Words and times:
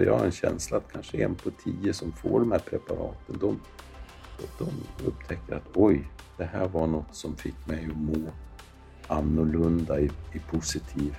För 0.00 0.06
jag 0.06 0.18
har 0.18 0.24
en 0.24 0.32
känsla 0.32 0.76
att 0.76 0.92
kanske 0.92 1.24
en 1.24 1.34
på 1.34 1.50
tio 1.50 1.92
som 1.92 2.12
får 2.12 2.40
de 2.40 2.52
här 2.52 2.58
preparaten, 2.58 3.38
de, 3.40 3.60
de 4.58 4.70
upptäcker 5.06 5.54
att 5.54 5.62
oj, 5.74 6.08
det 6.36 6.44
här 6.44 6.68
var 6.68 6.86
något 6.86 7.14
som 7.14 7.36
fick 7.36 7.66
mig 7.66 7.88
att 7.90 7.96
må 7.96 8.30
annorlunda 9.06 10.00
i, 10.00 10.10
i 10.32 10.38
positiv 10.50 11.16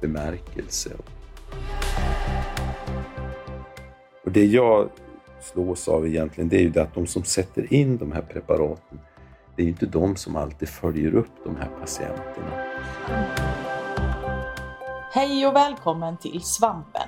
bemärkelse. 0.00 0.90
Och 4.24 4.32
det 4.32 4.44
jag 4.44 4.88
slås 5.40 5.88
av 5.88 6.06
egentligen, 6.06 6.48
det 6.48 6.56
är 6.56 6.62
ju 6.62 6.70
det 6.70 6.82
att 6.82 6.94
de 6.94 7.06
som 7.06 7.24
sätter 7.24 7.72
in 7.74 7.96
de 7.96 8.12
här 8.12 8.22
preparaten, 8.22 9.00
det 9.56 9.62
är 9.62 9.64
ju 9.64 9.70
inte 9.70 9.86
de 9.86 10.16
som 10.16 10.36
alltid 10.36 10.68
följer 10.68 11.14
upp 11.14 11.44
de 11.44 11.56
här 11.56 11.70
patienterna. 11.80 12.64
Hej 15.12 15.46
och 15.46 15.56
välkommen 15.56 16.16
till 16.16 16.40
Svampen. 16.42 17.07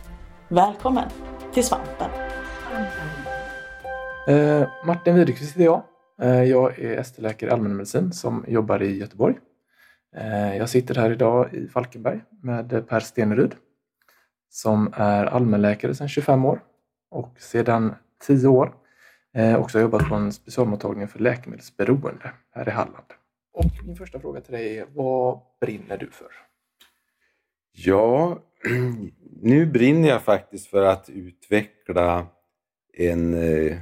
Välkommen 0.53 1.09
till 1.53 1.63
Svampen! 1.63 2.11
Eh, 4.27 4.69
Martin 4.85 5.15
Widerqvist 5.15 5.51
heter 5.51 5.63
jag. 5.63 5.83
Eh, 6.21 6.43
jag 6.43 6.79
är 6.79 6.97
ST-läkare 6.97 7.49
i 7.49 7.53
allmänmedicin 7.53 8.13
som 8.13 8.45
jobbar 8.47 8.81
i 8.81 8.97
Göteborg. 8.97 9.35
Eh, 10.15 10.57
jag 10.57 10.69
sitter 10.69 10.95
här 10.95 11.11
idag 11.11 11.53
i 11.53 11.67
Falkenberg 11.67 12.21
med 12.41 12.87
Per 12.87 12.99
Steneryd 12.99 13.55
som 14.49 14.93
är 14.93 15.25
allmänläkare 15.25 15.95
sedan 15.95 16.09
25 16.09 16.45
år 16.45 16.63
och 17.11 17.35
sedan 17.39 17.95
10 18.27 18.47
år 18.47 18.75
eh, 19.33 19.55
också 19.55 19.79
jobbat 19.79 20.09
på 20.09 20.15
en 20.15 20.33
specialmottagning 20.33 21.07
för 21.07 21.19
läkemedelsberoende 21.19 22.31
här 22.51 22.67
i 22.67 22.71
Halland. 22.71 23.07
Och 23.53 23.85
min 23.85 23.95
första 23.95 24.19
fråga 24.19 24.41
till 24.41 24.53
dig 24.53 24.77
är, 24.77 24.85
vad 24.93 25.39
brinner 25.61 25.97
du 25.97 26.07
för? 26.07 26.31
Ja, 27.71 28.39
nu 29.41 29.65
brinner 29.65 30.09
jag 30.09 30.21
faktiskt 30.21 30.67
för 30.67 30.85
att 30.85 31.09
utveckla 31.09 32.27
en 32.93 33.33
eh, 33.33 33.77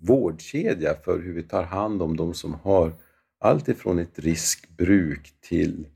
vårdkedja 0.00 0.94
för 0.94 1.18
hur 1.18 1.32
vi 1.32 1.42
tar 1.42 1.62
hand 1.62 2.02
om 2.02 2.16
de 2.16 2.34
som 2.34 2.54
har 2.54 2.92
allt 3.38 3.68
ifrån 3.68 3.98
ett 3.98 4.18
riskbruk 4.18 5.34
till 5.40 5.88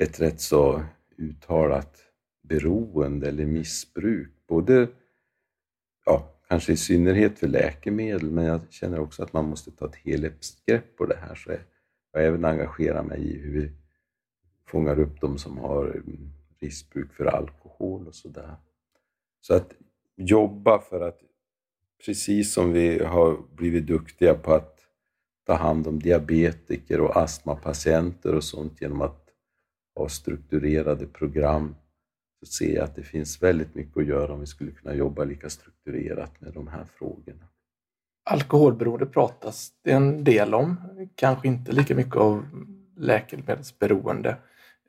ett 0.00 0.20
rätt 0.20 0.40
så 0.40 0.82
uttalat 1.16 1.96
beroende 2.42 3.28
eller 3.28 3.46
missbruk. 3.46 4.30
Både, 4.48 4.88
ja, 6.06 6.34
kanske 6.48 6.72
i 6.72 6.76
synnerhet 6.76 7.38
för 7.38 7.48
läkemedel, 7.48 8.30
men 8.30 8.44
jag 8.44 8.60
känner 8.70 9.00
också 9.00 9.22
att 9.22 9.32
man 9.32 9.48
måste 9.48 9.70
ta 9.70 9.86
ett 9.86 9.96
helhetsgrepp 9.96 10.96
på 10.96 11.06
det 11.06 11.16
här. 11.16 11.34
Så 11.34 11.50
jag 12.12 12.24
även 12.24 12.44
engagera 12.44 13.02
mig 13.02 13.20
i 13.20 13.38
hur 13.38 13.52
vi 13.52 13.70
fångar 14.66 15.00
upp 15.00 15.20
de 15.20 15.38
som 15.38 15.58
har 15.58 15.84
mm, 15.84 16.30
riskbruk 16.60 17.12
för 17.12 17.24
alkohol 17.24 18.06
och 18.06 18.14
sådär. 18.14 18.56
Så 19.40 19.54
att 19.54 19.74
jobba 20.16 20.78
för 20.78 21.00
att, 21.00 21.20
precis 22.04 22.52
som 22.52 22.72
vi 22.72 23.04
har 23.04 23.38
blivit 23.56 23.86
duktiga 23.86 24.34
på 24.34 24.52
att 24.52 24.80
ta 25.46 25.54
hand 25.54 25.86
om 25.86 25.98
diabetiker 25.98 27.00
och 27.00 27.16
astmapatienter 27.16 28.34
och 28.34 28.44
sånt 28.44 28.80
genom 28.80 29.00
att 29.00 29.24
ha 29.94 30.08
strukturerade 30.08 31.06
program, 31.06 31.74
så 32.40 32.46
ser 32.46 32.74
jag 32.74 32.84
att 32.84 32.96
det 32.96 33.02
finns 33.02 33.42
väldigt 33.42 33.74
mycket 33.74 33.96
att 33.96 34.06
göra 34.06 34.32
om 34.32 34.40
vi 34.40 34.46
skulle 34.46 34.70
kunna 34.70 34.94
jobba 34.94 35.24
lika 35.24 35.50
strukturerat 35.50 36.40
med 36.40 36.52
de 36.52 36.68
här 36.68 36.84
frågorna. 36.84 37.48
Alkoholberoende 38.30 39.06
pratas 39.06 39.72
det 39.82 39.92
en 39.92 40.24
del 40.24 40.54
om, 40.54 40.76
kanske 41.14 41.48
inte 41.48 41.72
lika 41.72 41.94
mycket 41.94 42.16
av 42.16 42.44
läkemedelsberoende. 42.96 44.36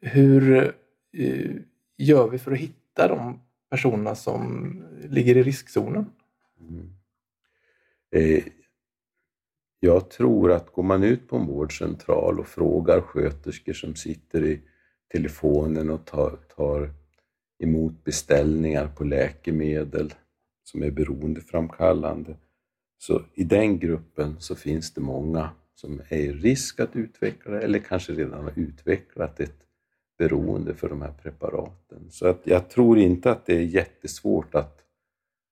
Hur 0.02 0.76
Eh, 1.12 1.56
gör 1.98 2.30
vi 2.30 2.40
för 2.40 2.52
att 2.52 2.58
hitta 2.58 3.08
de 3.08 3.40
personerna 3.70 4.16
som 4.16 4.74
ligger 5.10 5.38
i 5.38 5.44
riskzonen? 5.44 6.06
Mm. 6.60 6.90
Eh, 8.12 8.44
jag 9.80 10.10
tror 10.10 10.52
att 10.52 10.72
går 10.72 10.84
man 10.84 11.04
ut 11.04 11.28
på 11.28 11.38
en 11.38 11.46
vårdcentral 11.46 12.40
och 12.40 12.48
frågar 12.48 13.02
sköterskor 13.02 13.74
som 13.74 13.96
sitter 13.96 14.44
i 14.44 14.62
telefonen 15.12 15.90
och 15.90 16.06
tar, 16.06 16.40
tar 16.56 16.94
emot 17.60 18.04
beställningar 18.04 18.88
på 18.88 19.04
läkemedel 19.04 20.14
som 20.64 20.84
är 20.84 20.92
beroendeframkallande, 20.92 22.36
så 22.98 23.22
i 23.34 23.44
den 23.44 23.80
gruppen 23.80 24.36
så 24.40 24.56
finns 24.56 24.94
det 24.94 25.02
många 25.02 25.50
som 25.76 26.02
är 26.10 26.18
i 26.18 26.34
risk 26.34 26.80
att 26.80 26.96
utveckla 26.96 27.62
eller 27.62 27.80
kanske 27.80 28.14
redan 28.14 28.44
har 28.44 28.54
utvecklat 28.56 29.40
ett 29.40 29.60
beroende 30.20 30.76
för 30.76 30.90
de 30.90 31.02
här 31.02 31.14
preparaten. 31.24 32.12
Så 32.12 32.28
att 32.28 32.42
jag 32.44 32.70
tror 32.70 32.98
inte 32.98 33.32
att 33.32 33.46
det 33.46 33.56
är 33.56 33.62
jättesvårt 33.62 34.56
att, 34.56 34.82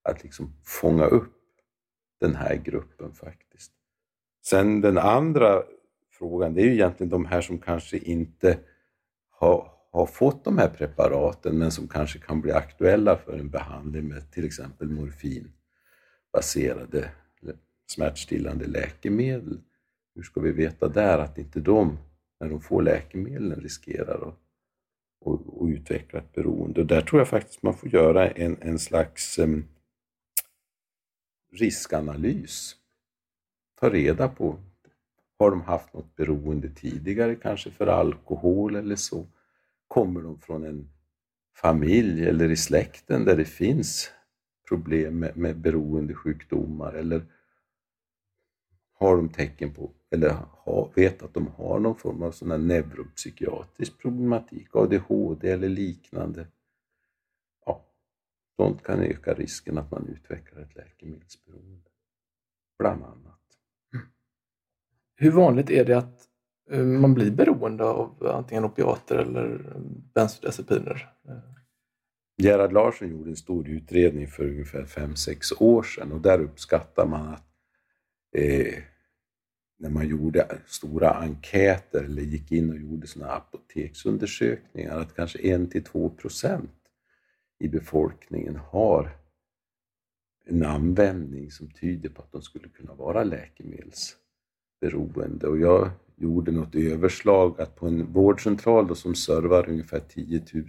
att 0.02 0.22
liksom 0.22 0.52
fånga 0.64 1.04
upp 1.04 1.34
den 2.20 2.34
här 2.34 2.56
gruppen 2.56 3.12
faktiskt. 3.12 3.72
Sen 4.46 4.80
den 4.80 4.98
andra 4.98 5.62
frågan, 6.10 6.54
det 6.54 6.62
är 6.62 6.64
ju 6.64 6.72
egentligen 6.72 7.10
de 7.10 7.26
här 7.26 7.40
som 7.40 7.58
kanske 7.58 7.98
inte 7.98 8.58
har, 9.30 9.72
har 9.90 10.06
fått 10.06 10.44
de 10.44 10.58
här 10.58 10.68
preparaten 10.68 11.58
men 11.58 11.70
som 11.70 11.88
kanske 11.88 12.18
kan 12.18 12.40
bli 12.40 12.52
aktuella 12.52 13.16
för 13.16 13.38
en 13.38 13.50
behandling 13.50 14.08
med 14.08 14.32
till 14.32 14.44
exempel 14.44 14.88
morfinbaserade 14.88 17.10
smärtstillande 17.90 18.66
läkemedel. 18.66 19.60
Hur 20.14 20.22
ska 20.22 20.40
vi 20.40 20.52
veta 20.52 20.88
där 20.88 21.18
att 21.18 21.38
inte 21.38 21.60
de, 21.60 21.98
när 22.40 22.48
de 22.48 22.60
får 22.60 22.82
läkemedlen, 22.82 23.60
riskerar 23.60 24.28
att 24.28 24.47
och, 25.20 25.60
och 25.60 25.66
utveckla 25.66 26.18
ett 26.18 26.32
beroende? 26.32 26.80
Och 26.80 26.86
där 26.86 27.00
tror 27.00 27.20
jag 27.20 27.28
faktiskt 27.28 27.62
man 27.62 27.74
får 27.74 27.88
göra 27.88 28.30
en, 28.30 28.56
en 28.62 28.78
slags 28.78 29.38
um, 29.38 29.64
riskanalys 31.52 32.76
ta 33.80 33.90
reda 33.90 34.28
på, 34.28 34.58
har 35.38 35.50
de 35.50 35.62
haft 35.62 35.94
något 35.94 36.16
beroende 36.16 36.68
tidigare, 36.68 37.34
kanske 37.34 37.70
för 37.70 37.86
alkohol 37.86 38.76
eller 38.76 38.96
så? 38.96 39.26
Kommer 39.88 40.20
de 40.20 40.40
från 40.40 40.64
en 40.64 40.90
familj 41.56 42.26
eller 42.26 42.50
i 42.50 42.56
släkten 42.56 43.24
där 43.24 43.36
det 43.36 43.44
finns 43.44 44.10
problem 44.68 45.18
med, 45.18 45.36
med 45.36 45.58
beroendesjukdomar 45.58 46.92
eller 46.92 47.26
har 48.92 49.16
de 49.16 49.28
tecken 49.28 49.74
på, 49.74 49.92
eller 50.10 50.36
har, 50.50 50.90
vet 50.94 51.22
att 51.22 51.34
de 51.34 51.46
har 51.46 51.78
någon 51.78 51.96
form 51.96 52.22
av 52.22 52.30
sån 52.30 52.50
här 52.50 52.58
neuropsykiatrisk 52.58 53.98
problematik, 53.98 54.76
ADHD 54.76 55.50
eller 55.50 55.68
liknande. 55.68 56.46
Ja, 57.66 57.86
sånt 58.56 58.82
kan 58.82 59.00
öka 59.00 59.34
risken 59.34 59.78
att 59.78 59.90
man 59.90 60.08
utvecklar 60.08 60.62
ett 60.62 60.76
läkemedelsberoende, 60.76 61.90
bland 62.78 63.04
annat. 63.04 63.40
Hur 65.16 65.30
vanligt 65.30 65.70
är 65.70 65.84
det 65.84 65.98
att 65.98 66.28
eh, 66.70 66.84
man 66.84 67.14
blir 67.14 67.30
beroende 67.30 67.84
av 67.84 68.26
antingen 68.26 68.64
opiater 68.64 69.16
eller 69.16 69.76
bensodiazepiner? 70.14 71.12
Gerhard 72.42 72.72
Larsson 72.72 73.08
gjorde 73.08 73.30
en 73.30 73.36
stor 73.36 73.68
utredning 73.68 74.28
för 74.28 74.44
ungefär 74.44 74.84
5-6 74.84 75.62
år 75.62 75.82
sedan 75.82 76.12
och 76.12 76.20
där 76.20 76.40
uppskattar 76.40 77.06
man 77.06 77.28
att 77.28 77.46
eh, 78.36 78.82
när 79.78 79.90
man 79.90 80.08
gjorde 80.08 80.58
stora 80.66 81.14
enkäter 81.14 82.04
eller 82.04 82.22
gick 82.22 82.52
in 82.52 82.70
och 82.70 82.78
gjorde 82.78 83.06
sådana 83.06 83.32
apoteksundersökningar 83.32 84.98
att 84.98 85.16
kanske 85.16 85.38
1-2 85.38 86.16
procent 86.16 86.70
i 87.58 87.68
befolkningen 87.68 88.56
har 88.56 89.16
en 90.44 90.64
användning 90.64 91.50
som 91.50 91.70
tyder 91.70 92.08
på 92.08 92.22
att 92.22 92.32
de 92.32 92.42
skulle 92.42 92.68
kunna 92.68 92.94
vara 92.94 93.24
läkemedelsberoende. 93.24 95.46
Och 95.46 95.58
jag 95.58 95.90
gjorde 96.16 96.52
något 96.52 96.74
överslag 96.74 97.60
att 97.60 97.76
på 97.76 97.86
en 97.86 98.12
vårdcentral 98.12 98.86
då 98.86 98.94
som 98.94 99.14
servar 99.14 99.68
ungefär 99.68 100.00
10 100.00 100.44
000 100.54 100.66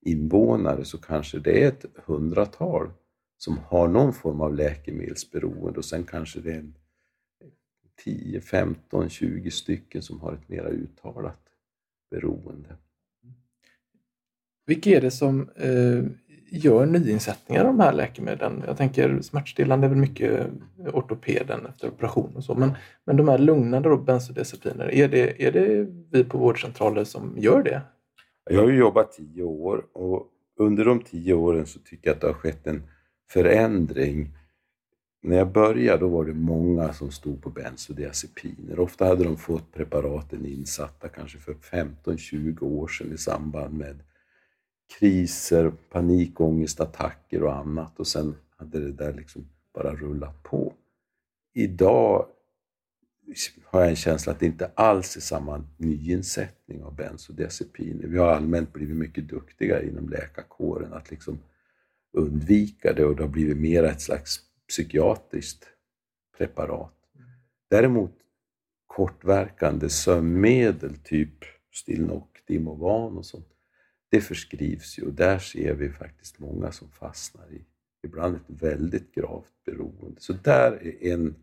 invånare 0.00 0.84
så 0.84 0.98
kanske 0.98 1.38
det 1.38 1.64
är 1.64 1.68
ett 1.68 1.84
hundratal 2.06 2.90
som 3.38 3.58
har 3.58 3.88
någon 3.88 4.12
form 4.12 4.40
av 4.40 4.54
läkemedelsberoende 4.54 5.78
och 5.78 5.84
sen 5.84 6.04
kanske 6.04 6.40
det 6.40 6.52
är 6.52 6.58
en 6.58 6.74
10, 8.04 8.40
15, 8.40 9.08
20 9.08 9.50
stycken 9.50 10.02
som 10.02 10.20
har 10.20 10.32
ett 10.32 10.48
mera 10.48 10.68
uttalat 10.68 11.40
beroende. 12.10 12.76
Vilka 14.66 14.90
är 14.90 15.00
det 15.00 15.10
som 15.10 15.50
eh, 15.56 16.04
gör 16.50 16.86
nyinsättningar 16.86 17.64
av 17.64 17.66
de 17.66 17.80
här 17.80 17.92
läkemedlen. 17.92 18.62
Jag 18.66 18.76
tänker 18.76 19.20
smärtstillande 19.20 19.86
är 19.86 19.88
väl 19.88 19.98
mycket 19.98 20.46
ortopeden 20.92 21.66
efter 21.66 21.88
operation 21.88 22.36
och 22.36 22.44
så. 22.44 22.54
Men, 22.54 22.72
men 23.04 23.16
de 23.16 23.28
här 23.28 23.38
lugnande 23.38 23.88
då, 23.88 23.96
bensodiazepiner, 23.96 24.94
är 24.94 25.08
det, 25.08 25.46
är 25.46 25.52
det 25.52 25.86
vi 26.10 26.24
på 26.24 26.38
vårdcentraler 26.38 27.04
som 27.04 27.34
gör 27.38 27.62
det? 27.62 27.82
Jag 28.50 28.60
har 28.60 28.68
ju 28.68 28.78
jobbat 28.78 29.12
tio 29.12 29.42
år 29.42 29.86
och 29.92 30.26
under 30.58 30.84
de 30.84 31.02
tio 31.02 31.34
åren 31.34 31.66
så 31.66 31.78
tycker 31.78 32.08
jag 32.08 32.14
att 32.14 32.20
det 32.20 32.26
har 32.26 32.34
skett 32.34 32.66
en 32.66 32.82
förändring. 33.30 34.36
När 35.22 35.36
jag 35.36 35.52
började 35.52 35.98
då 35.98 36.08
var 36.08 36.24
det 36.24 36.34
många 36.34 36.92
som 36.92 37.10
stod 37.10 37.42
på 37.42 37.50
bensodiazepiner. 37.50 38.80
Ofta 38.80 39.04
hade 39.04 39.24
de 39.24 39.36
fått 39.36 39.72
preparaten 39.72 40.46
insatta 40.46 41.08
kanske 41.08 41.38
för 41.38 41.54
15-20 41.54 42.62
år 42.62 42.88
sedan 42.88 43.12
i 43.12 43.18
samband 43.18 43.78
med 43.78 44.02
kriser, 44.98 45.72
panikångestattacker 45.90 47.42
och 47.42 47.56
annat 47.56 48.00
och 48.00 48.06
sen 48.06 48.34
hade 48.56 48.80
det 48.80 48.92
där 48.92 49.12
liksom 49.12 49.48
bara 49.74 49.94
rullat 49.94 50.42
på. 50.42 50.72
Idag 51.54 52.26
har 53.64 53.80
jag 53.80 53.90
en 53.90 53.96
känsla 53.96 54.32
att 54.32 54.40
det 54.40 54.46
inte 54.46 54.70
alls 54.74 55.16
är 55.16 55.20
samma 55.20 55.64
nyinsättning 55.76 56.82
av 56.82 56.94
bensodiazepiner. 56.94 58.06
Vi 58.06 58.18
har 58.18 58.28
allmänt 58.28 58.72
blivit 58.72 58.96
mycket 58.96 59.28
duktiga 59.28 59.82
inom 59.82 60.08
läkarkåren 60.08 60.92
att 60.92 61.10
liksom 61.10 61.38
undvika 62.12 62.92
det 62.92 63.04
och 63.04 63.16
det 63.16 63.22
har 63.22 63.28
blivit 63.28 63.56
mer 63.56 63.84
ett 63.84 64.00
slags 64.00 64.49
psykiatriskt 64.70 65.66
preparat. 66.38 66.94
Däremot 67.70 68.12
kortverkande 68.86 69.88
sömnmedel, 69.88 70.96
typ 71.04 71.44
Stilnox, 71.72 72.40
Dimovan 72.46 73.18
och 73.18 73.26
sånt, 73.26 73.48
det 74.08 74.20
förskrivs 74.20 74.98
ju 74.98 75.06
och 75.06 75.12
där 75.12 75.38
ser 75.38 75.74
vi 75.74 75.90
faktiskt 75.90 76.38
många 76.38 76.72
som 76.72 76.90
fastnar 76.90 77.52
i 77.52 77.64
ibland 78.02 78.36
ett 78.36 78.62
väldigt 78.62 79.14
gravt 79.14 79.64
beroende. 79.64 80.20
Så 80.20 80.32
där 80.32 80.72
är 80.72 81.12
en 81.12 81.34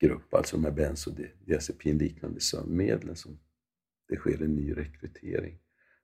grupp, 0.00 0.34
alltså 0.34 0.56
de 0.56 0.64
här 0.64 0.72
bensodiazepinliknande 0.72 2.40
sömnmedlen, 2.40 3.16
som 3.16 3.38
det 4.08 4.16
sker 4.16 4.42
en 4.42 4.54
ny 4.54 4.76
rekrytering. 4.76 5.58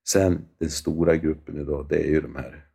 Sen 0.08 0.44
den 0.58 0.70
stora 0.70 1.16
gruppen 1.16 1.60
idag, 1.60 1.86
det 1.88 1.96
är 1.96 2.10
ju 2.10 2.20
de 2.20 2.36
här 2.36 2.66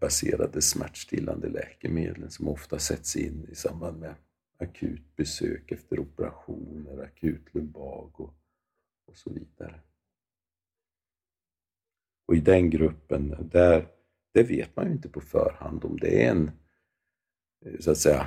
baserade 0.00 0.62
smärtstillande 0.62 1.48
läkemedlen 1.48 2.30
som 2.30 2.48
ofta 2.48 2.78
sätts 2.78 3.16
in 3.16 3.48
i 3.52 3.54
samband 3.54 4.00
med 4.00 4.14
akut 4.58 5.16
besök 5.16 5.72
efter 5.72 6.00
operationer, 6.00 7.02
akut 7.02 7.54
lumbag 7.54 8.20
och, 8.20 8.34
och 9.06 9.16
så 9.16 9.30
vidare. 9.30 9.80
Och 12.26 12.36
i 12.36 12.40
den 12.40 12.70
gruppen, 12.70 13.48
där, 13.52 13.88
det 14.32 14.42
vet 14.42 14.76
man 14.76 14.86
ju 14.86 14.92
inte 14.92 15.08
på 15.08 15.20
förhand 15.20 15.84
om 15.84 15.96
det 16.00 16.24
är 16.24 16.30
en 16.30 16.50
eh, 17.64 17.78
så 17.80 17.90
att 17.90 17.98
säga 17.98 18.26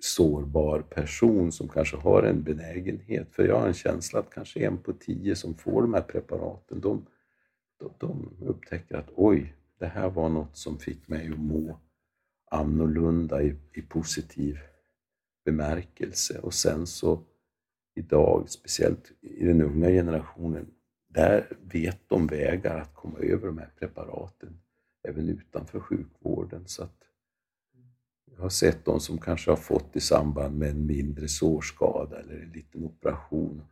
sårbar 0.00 0.80
person 0.80 1.52
som 1.52 1.68
kanske 1.68 1.96
har 1.96 2.22
en 2.22 2.42
benägenhet. 2.42 3.28
För 3.32 3.46
jag 3.46 3.60
har 3.60 3.66
en 3.66 3.74
känsla 3.74 4.20
att 4.20 4.30
kanske 4.30 4.66
en 4.66 4.78
på 4.78 4.92
tio 4.92 5.36
som 5.36 5.54
får 5.54 5.82
de 5.82 5.94
här 5.94 6.02
preparaten, 6.02 6.80
de, 6.80 7.06
de, 7.78 7.92
de 7.98 8.36
upptäcker 8.40 8.96
att 8.96 9.10
oj, 9.14 9.54
det 9.84 9.90
här 9.90 10.10
var 10.10 10.28
något 10.28 10.56
som 10.56 10.78
fick 10.78 11.08
mig 11.08 11.32
att 11.32 11.38
må 11.38 11.80
annorlunda 12.50 13.42
i, 13.42 13.56
i 13.72 13.82
positiv 13.82 14.58
bemärkelse. 15.44 16.38
Och 16.38 16.54
sen 16.54 16.86
så 16.86 17.24
idag, 17.94 18.50
speciellt 18.50 19.12
i 19.20 19.44
den 19.44 19.62
unga 19.62 19.88
generationen, 19.88 20.70
där 21.08 21.56
vet 21.60 22.08
de 22.08 22.26
vägar 22.26 22.80
att 22.80 22.94
komma 22.94 23.18
över 23.18 23.46
de 23.46 23.58
här 23.58 23.70
preparaten 23.78 24.60
även 25.08 25.28
utanför 25.28 25.80
sjukvården. 25.80 26.62
Så 26.66 26.82
att 26.82 26.98
jag 28.36 28.42
har 28.42 28.48
sett 28.48 28.84
de 28.84 29.00
som 29.00 29.18
kanske 29.18 29.50
har 29.50 29.56
fått 29.56 29.96
i 29.96 30.00
samband 30.00 30.58
med 30.58 30.70
en 30.70 30.86
mindre 30.86 31.28
sårskada 31.28 32.20
eller 32.20 32.34
en 32.34 32.52
liten 32.52 32.84
operation 32.84 33.62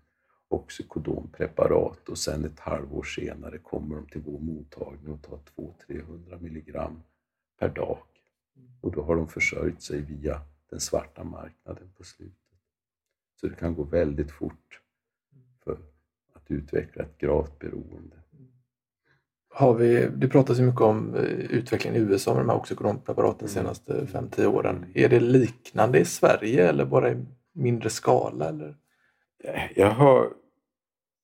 oxycodonpreparat 0.53 2.09
och 2.09 2.19
sen 2.19 2.45
ett 2.45 2.61
halvår 2.61 3.03
senare 3.03 3.59
kommer 3.59 3.97
de 3.97 4.07
till 4.07 4.21
vår 4.21 4.39
mottagning 4.39 5.13
och 5.13 5.23
tar 5.23 5.39
200-300 5.89 6.41
milligram 6.41 7.03
per 7.59 7.69
dag. 7.69 7.99
Och 8.81 8.93
då 8.93 9.03
har 9.03 9.17
de 9.17 9.29
försörjt 9.29 9.83
sig 9.83 10.01
via 10.01 10.41
den 10.71 10.81
svarta 10.81 11.25
marknaden 11.25 11.93
på 11.97 12.05
slutet. 12.05 12.37
Så 13.41 13.49
det 13.49 13.55
kan 13.55 13.75
gå 13.75 13.83
väldigt 13.83 14.31
fort 14.31 14.81
för 15.65 15.79
att 16.33 16.51
utveckla 16.51 17.03
ett 17.03 17.19
gravt 17.19 17.59
beroende. 17.59 18.17
Har 19.55 19.75
vi, 19.75 20.09
det 20.17 20.29
pratas 20.29 20.59
ju 20.59 20.63
mycket 20.63 20.81
om 20.81 21.15
eh, 21.15 21.23
utvecklingen 21.23 22.03
i 22.03 22.05
USA 22.05 22.35
med 22.35 22.43
de 22.43 22.49
här 22.49 22.57
oxycodonpreparaten 22.57 23.49
de 23.49 23.53
mm. 23.53 23.75
senaste 23.75 24.19
5-10 24.19 24.47
åren. 24.47 24.87
Är 24.95 25.09
det 25.09 25.21
liknande 25.21 25.99
i 25.99 26.05
Sverige 26.05 26.69
eller 26.69 26.85
bara 26.85 27.13
i 27.13 27.25
mindre 27.53 27.91
skala? 27.91 28.49
Eller? 28.49 28.77
Jag 29.75 29.91
har 29.91 30.33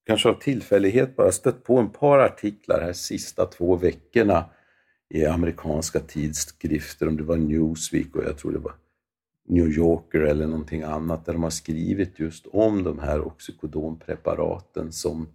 kanske 0.08 0.28
av 0.28 0.34
tillfällighet 0.34 1.16
bara 1.16 1.32
stött 1.32 1.64
på 1.64 1.78
en 1.78 1.90
par 1.90 2.18
artiklar 2.18 2.80
här 2.80 2.92
sista 2.92 3.46
två 3.46 3.76
veckorna 3.76 4.50
i 5.08 5.26
amerikanska 5.26 6.00
tidskrifter, 6.00 7.08
om 7.08 7.16
det 7.16 7.22
var 7.22 7.36
Newsweek 7.36 8.16
och 8.16 8.24
jag 8.24 8.38
tror 8.38 8.52
det 8.52 8.58
var 8.58 8.74
New 9.48 9.68
Yorker 9.68 10.20
eller 10.20 10.46
någonting 10.46 10.82
annat, 10.82 11.26
där 11.26 11.32
de 11.32 11.42
har 11.42 11.50
skrivit 11.50 12.18
just 12.18 12.46
om 12.46 12.84
de 12.84 12.98
här 12.98 13.20
oxykodonpreparaten 13.20 14.92
som 14.92 15.28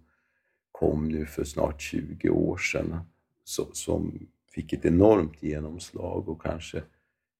kom 0.72 1.08
nu 1.08 1.26
för 1.26 1.44
snart 1.44 1.80
20 1.80 2.30
år 2.30 2.56
sedan, 2.56 3.00
så, 3.44 3.66
som 3.72 4.28
fick 4.54 4.72
ett 4.72 4.84
enormt 4.84 5.42
genomslag 5.42 6.28
och 6.28 6.42
kanske, 6.42 6.82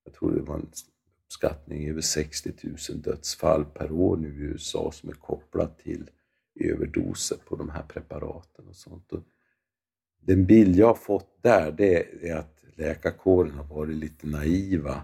jag 0.05 0.15
tror 0.15 0.33
det 0.33 0.43
var 0.43 0.55
en 0.55 0.69
uppskattning 1.27 1.89
över 1.91 2.01
60 2.01 2.53
000 2.63 2.77
dödsfall 3.03 3.65
per 3.65 3.93
år 3.93 4.17
nu 4.17 4.29
i 4.29 4.43
USA 4.43 4.93
som 4.93 5.09
är 5.09 5.15
kopplat 5.15 5.79
till 5.79 6.11
överdoser 6.55 7.37
på 7.37 7.57
de 7.57 7.69
här 7.71 7.83
preparaten 7.83 8.69
och 8.69 8.77
sånt. 8.77 9.13
Och 9.13 9.23
den 10.21 10.47
bild 10.47 10.77
jag 10.77 10.87
har 10.87 10.95
fått 10.95 11.43
där, 11.43 11.73
det 11.73 12.29
är 12.29 12.37
att 12.37 12.65
läkarkåren 12.77 13.53
har 13.53 13.65
varit 13.65 13.97
lite 13.97 14.27
naiva 14.27 15.03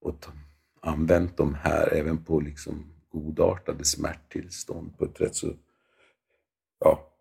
och 0.00 0.26
använt 0.80 1.36
de 1.36 1.54
här 1.54 1.92
även 1.94 2.24
på 2.24 2.40
liksom 2.40 2.92
godartade 3.08 3.84
smärttillstånd 3.84 4.98
på 4.98 5.04
ett 5.04 5.20
rätt 5.20 5.34
så 5.34 5.52
ja, 6.78 7.12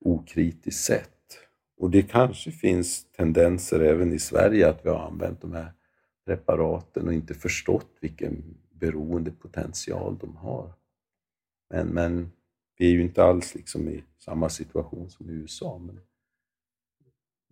okritiskt 0.00 0.84
sätt. 0.84 1.38
Och 1.76 1.90
det 1.90 2.02
kanske 2.02 2.50
finns 2.50 3.12
tendenser 3.12 3.80
även 3.80 4.12
i 4.12 4.18
Sverige 4.18 4.68
att 4.68 4.84
vi 4.84 4.88
har 4.88 5.06
använt 5.06 5.40
de 5.40 5.52
här 5.52 5.72
preparaten 6.26 7.06
och 7.06 7.14
inte 7.14 7.34
förstått 7.34 7.96
vilken 8.00 8.58
beroendepotential 8.70 10.18
de 10.18 10.36
har. 10.36 10.72
Men, 11.70 11.88
men 11.88 12.32
vi 12.80 12.86
är 12.86 12.90
ju 12.90 13.02
inte 13.02 13.24
alls 13.24 13.54
liksom 13.54 13.88
i 13.88 14.04
samma 14.18 14.48
situation 14.48 15.10
som 15.10 15.30
i 15.30 15.32
USA. 15.32 15.78
Men 15.78 16.00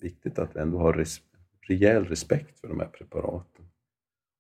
viktigt 0.01 0.39
att 0.39 0.57
vi 0.57 0.61
ändå 0.61 0.79
har 0.79 0.93
res 0.93 1.21
rejäl 1.61 2.05
respekt 2.05 2.61
för 2.61 2.69
de 2.69 2.81
här 2.81 2.87
preparaten. 2.87 3.65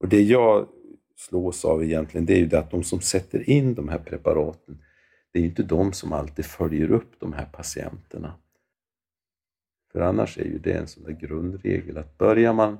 Och 0.00 0.08
det 0.08 0.22
jag 0.22 0.68
slås 1.16 1.64
av 1.64 1.84
egentligen, 1.84 2.26
det 2.26 2.32
är 2.32 2.38
ju 2.38 2.46
det 2.46 2.58
att 2.58 2.70
de 2.70 2.84
som 2.84 3.00
sätter 3.00 3.50
in 3.50 3.74
de 3.74 3.88
här 3.88 3.98
preparaten, 3.98 4.82
det 5.32 5.38
är 5.38 5.42
ju 5.42 5.48
inte 5.48 5.62
de 5.62 5.92
som 5.92 6.12
alltid 6.12 6.44
följer 6.44 6.90
upp 6.90 7.20
de 7.20 7.32
här 7.32 7.46
patienterna. 7.46 8.34
För 9.92 10.00
annars 10.00 10.38
är 10.38 10.44
ju 10.44 10.58
det 10.58 10.72
en 10.72 10.88
sån 10.88 11.02
där 11.02 11.12
grundregel 11.12 11.98
att 11.98 12.18
börjar 12.18 12.52
man 12.52 12.78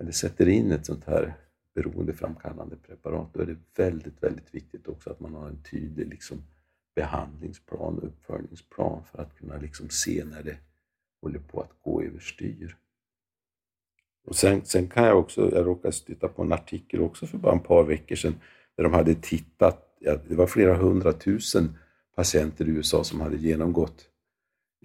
eller 0.00 0.12
sätter 0.12 0.48
in 0.48 0.72
ett 0.72 0.86
sånt 0.86 1.04
här 1.04 1.34
beroendeframkallande 1.74 2.76
preparat, 2.76 3.34
då 3.34 3.40
är 3.40 3.46
det 3.46 3.82
väldigt, 3.82 4.22
väldigt 4.22 4.54
viktigt 4.54 4.88
också 4.88 5.10
att 5.10 5.20
man 5.20 5.34
har 5.34 5.48
en 5.48 5.62
tydlig 5.62 6.08
liksom, 6.08 6.42
behandlingsplan 6.96 7.98
och 7.98 8.04
uppföljningsplan 8.04 9.02
för 9.12 9.22
att 9.22 9.38
kunna 9.38 9.56
liksom 9.56 9.88
se 9.90 10.24
när 10.24 10.42
det 10.42 10.56
håller 11.22 11.38
på 11.38 11.60
att 11.60 11.72
gå 11.82 12.02
överstyr. 12.02 12.76
Och 14.26 14.36
sen, 14.36 14.64
sen 14.64 14.88
kan 14.88 15.04
jag 15.04 15.18
också, 15.18 15.54
jag 15.54 15.66
råkade 15.66 15.92
stöta 15.92 16.28
på 16.28 16.42
en 16.42 16.52
artikel 16.52 17.00
också 17.00 17.26
för 17.26 17.38
bara 17.38 17.56
ett 17.56 17.64
par 17.64 17.84
veckor 17.84 18.16
sedan, 18.16 18.34
där 18.76 18.84
de 18.84 18.92
hade 18.92 19.14
tittat, 19.14 19.96
ja, 20.00 20.16
det 20.28 20.34
var 20.34 20.46
flera 20.46 20.76
hundratusen 20.76 21.78
patienter 22.14 22.68
i 22.68 22.70
USA 22.70 23.04
som 23.04 23.20
hade 23.20 23.36
genomgått 23.36 24.08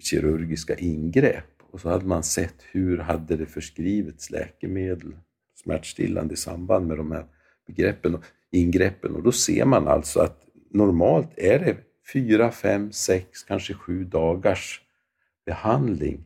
kirurgiska 0.02 0.76
ingrepp 0.78 1.62
och 1.70 1.80
så 1.80 1.88
hade 1.88 2.06
man 2.06 2.22
sett 2.22 2.54
hur 2.70 2.98
hade 2.98 3.36
det 3.36 3.46
förskrivits 3.46 4.30
läkemedel, 4.30 5.16
smärtstillande 5.54 6.34
i 6.34 6.36
samband 6.36 6.86
med 6.86 6.96
de 6.96 7.12
här 7.12 7.26
begreppen 7.66 8.14
och 8.14 8.24
ingreppen 8.50 9.14
och 9.14 9.22
då 9.22 9.32
ser 9.32 9.64
man 9.64 9.88
alltså 9.88 10.20
att 10.20 10.46
normalt 10.70 11.30
är 11.36 11.58
det 11.58 11.91
fyra, 12.12 12.50
fem, 12.50 12.92
sex, 12.92 13.42
kanske 13.42 13.74
sju 13.74 14.04
dagars 14.04 14.80
behandling 15.46 16.24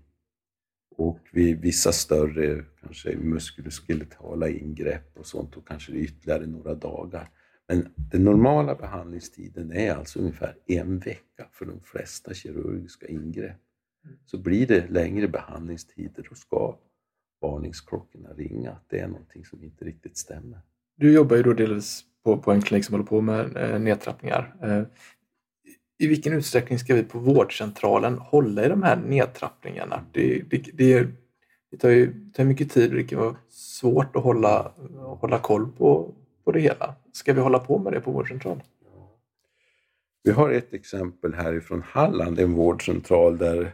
och 0.97 1.21
vid 1.33 1.61
vissa 1.61 1.93
större, 1.93 2.65
kanske 2.81 3.17
muskuloskeletala 3.17 4.49
ingrepp 4.49 5.19
och 5.19 5.27
sånt, 5.27 5.57
och 5.57 5.69
kanske 5.69 5.93
ytterligare 5.93 6.47
några 6.47 6.75
dagar. 6.75 7.29
Men 7.69 7.93
den 7.97 8.25
normala 8.25 8.75
behandlingstiden 8.75 9.73
är 9.73 9.95
alltså 9.95 10.19
ungefär 10.19 10.57
en 10.67 10.99
vecka 10.99 11.49
för 11.53 11.65
de 11.65 11.81
flesta 11.81 12.35
kirurgiska 12.35 13.07
ingrepp. 13.07 13.61
så 14.27 14.39
blir 14.39 14.67
det 14.67 14.89
längre 14.91 15.29
behandlingstider 15.29 16.29
och 16.31 16.37
ska 16.37 16.79
varningsklockorna 17.41 18.33
ringa 18.33 18.71
att 18.71 18.85
det 18.89 18.99
är 18.99 19.09
någonting 19.09 19.45
som 19.45 19.63
inte 19.65 19.85
riktigt 19.85 20.17
stämmer. 20.17 20.61
Du 20.97 21.13
jobbar 21.13 21.37
ju 21.37 21.43
då 21.43 21.53
delvis 21.53 22.05
på, 22.25 22.39
på 22.39 22.53
en 22.53 22.63
klinik 22.63 22.85
som 22.85 22.95
håller 22.95 23.07
på 23.07 23.21
med 23.21 23.57
eh, 23.57 23.81
nedtrappningar. 23.81 24.57
Eh, 24.63 24.83
i 25.99 26.07
vilken 26.07 26.33
utsträckning 26.33 26.79
ska 26.79 26.95
vi 26.95 27.03
på 27.03 27.19
vårdcentralen 27.19 28.19
hålla 28.19 28.65
i 28.65 28.69
de 28.69 28.83
här 28.83 28.97
nedtrappningarna? 28.97 30.05
Det, 30.13 30.43
det, 30.51 30.65
det, 30.75 31.07
det 31.71 31.77
tar 31.77 31.89
ju 31.89 32.31
tar 32.35 32.45
mycket 32.45 32.71
tid 32.71 32.91
och 32.91 32.97
det 32.97 33.05
kan 33.05 33.19
vara 33.19 33.37
svårt 33.49 34.17
att 34.17 34.23
hålla, 34.23 34.73
hålla 35.21 35.39
koll 35.39 35.73
på, 35.73 36.15
på 36.45 36.53
det 36.53 36.61
hela. 36.61 36.95
Ska 37.13 37.33
vi 37.33 37.41
hålla 37.41 37.59
på 37.59 37.79
med 37.79 37.93
det 37.93 38.01
på 38.01 38.11
vårdcentralen? 38.11 38.63
Vi 40.23 40.33
har 40.33 40.51
ett 40.51 40.75
exempel 40.75 41.35
härifrån 41.35 41.83
Halland, 41.87 42.39
en 42.39 42.53
vårdcentral 42.53 43.39
där 43.39 43.73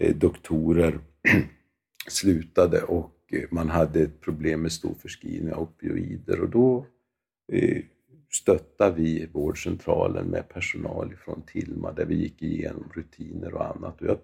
eh, 0.00 0.16
doktorer 0.16 0.98
slutade 2.08 2.82
och 2.82 3.14
eh, 3.32 3.42
man 3.50 3.70
hade 3.70 4.00
ett 4.00 4.20
problem 4.20 4.62
med 4.62 4.72
stor 4.72 4.94
förskrivning 4.94 5.52
av 5.52 5.62
opioider 5.62 6.40
och 6.40 6.48
då 6.48 6.86
eh, 7.52 7.82
eh, 8.34 8.36
stöttade 8.36 8.96
vi 8.96 9.26
vårdcentralen 9.32 10.26
med 10.26 10.48
personal 10.48 11.16
från 11.16 11.42
Tilma 11.42 11.92
där 11.92 12.04
vi 12.04 12.14
gick 12.14 12.42
igenom 12.42 12.90
rutiner 12.94 13.54
och 13.54 13.76
annat. 13.76 14.00
Och 14.00 14.06
jag 14.06 14.18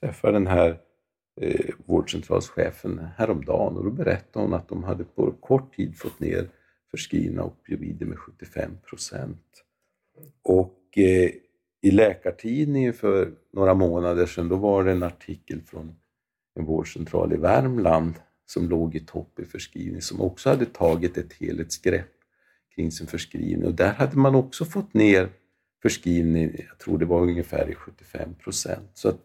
träffade 0.00 0.32
den 0.32 0.46
här 0.46 0.80
eh, 1.40 1.74
vårdcentralschefen 1.86 2.98
häromdagen 3.16 3.76
och 3.76 3.84
då 3.84 3.90
berättade 3.90 4.44
hon 4.44 4.54
att 4.54 4.68
de 4.68 4.84
hade 4.84 5.04
på 5.04 5.32
kort 5.32 5.76
tid 5.76 5.98
fått 5.98 6.20
ner 6.20 6.48
förskrivna 6.90 7.44
opioider 7.44 8.06
med 8.06 8.18
75 8.18 8.70
procent. 8.88 9.64
Och 10.42 10.80
eh, 10.96 11.30
i 11.82 11.90
Läkartidningen 11.90 12.92
för 12.92 13.32
några 13.52 13.74
månader 13.74 14.26
sedan 14.26 14.48
då 14.48 14.56
var 14.56 14.84
det 14.84 14.92
en 14.92 15.02
artikel 15.02 15.60
från 15.62 15.96
en 16.54 16.64
vårdcentral 16.64 17.32
i 17.32 17.36
Värmland 17.36 18.14
som 18.46 18.68
låg 18.68 18.94
i 18.94 19.00
topp 19.00 19.38
i 19.38 19.44
förskrivning 19.44 20.02
som 20.02 20.20
också 20.20 20.48
hade 20.48 20.66
tagit 20.66 21.18
ett 21.18 21.32
helhetsgrepp 21.32 22.13
kring 22.74 22.90
sin 22.90 23.06
förskrivning 23.06 23.64
och 23.64 23.74
där 23.74 23.92
hade 23.92 24.16
man 24.16 24.34
också 24.34 24.64
fått 24.64 24.94
ner 24.94 25.28
förskrivning, 25.82 26.56
jag 26.68 26.78
tror 26.78 26.98
det 26.98 27.04
var 27.04 27.22
ungefär 27.22 27.70
i 27.70 27.74
75 27.74 28.34
procent. 28.34 28.90
Så 28.94 29.08
att 29.08 29.20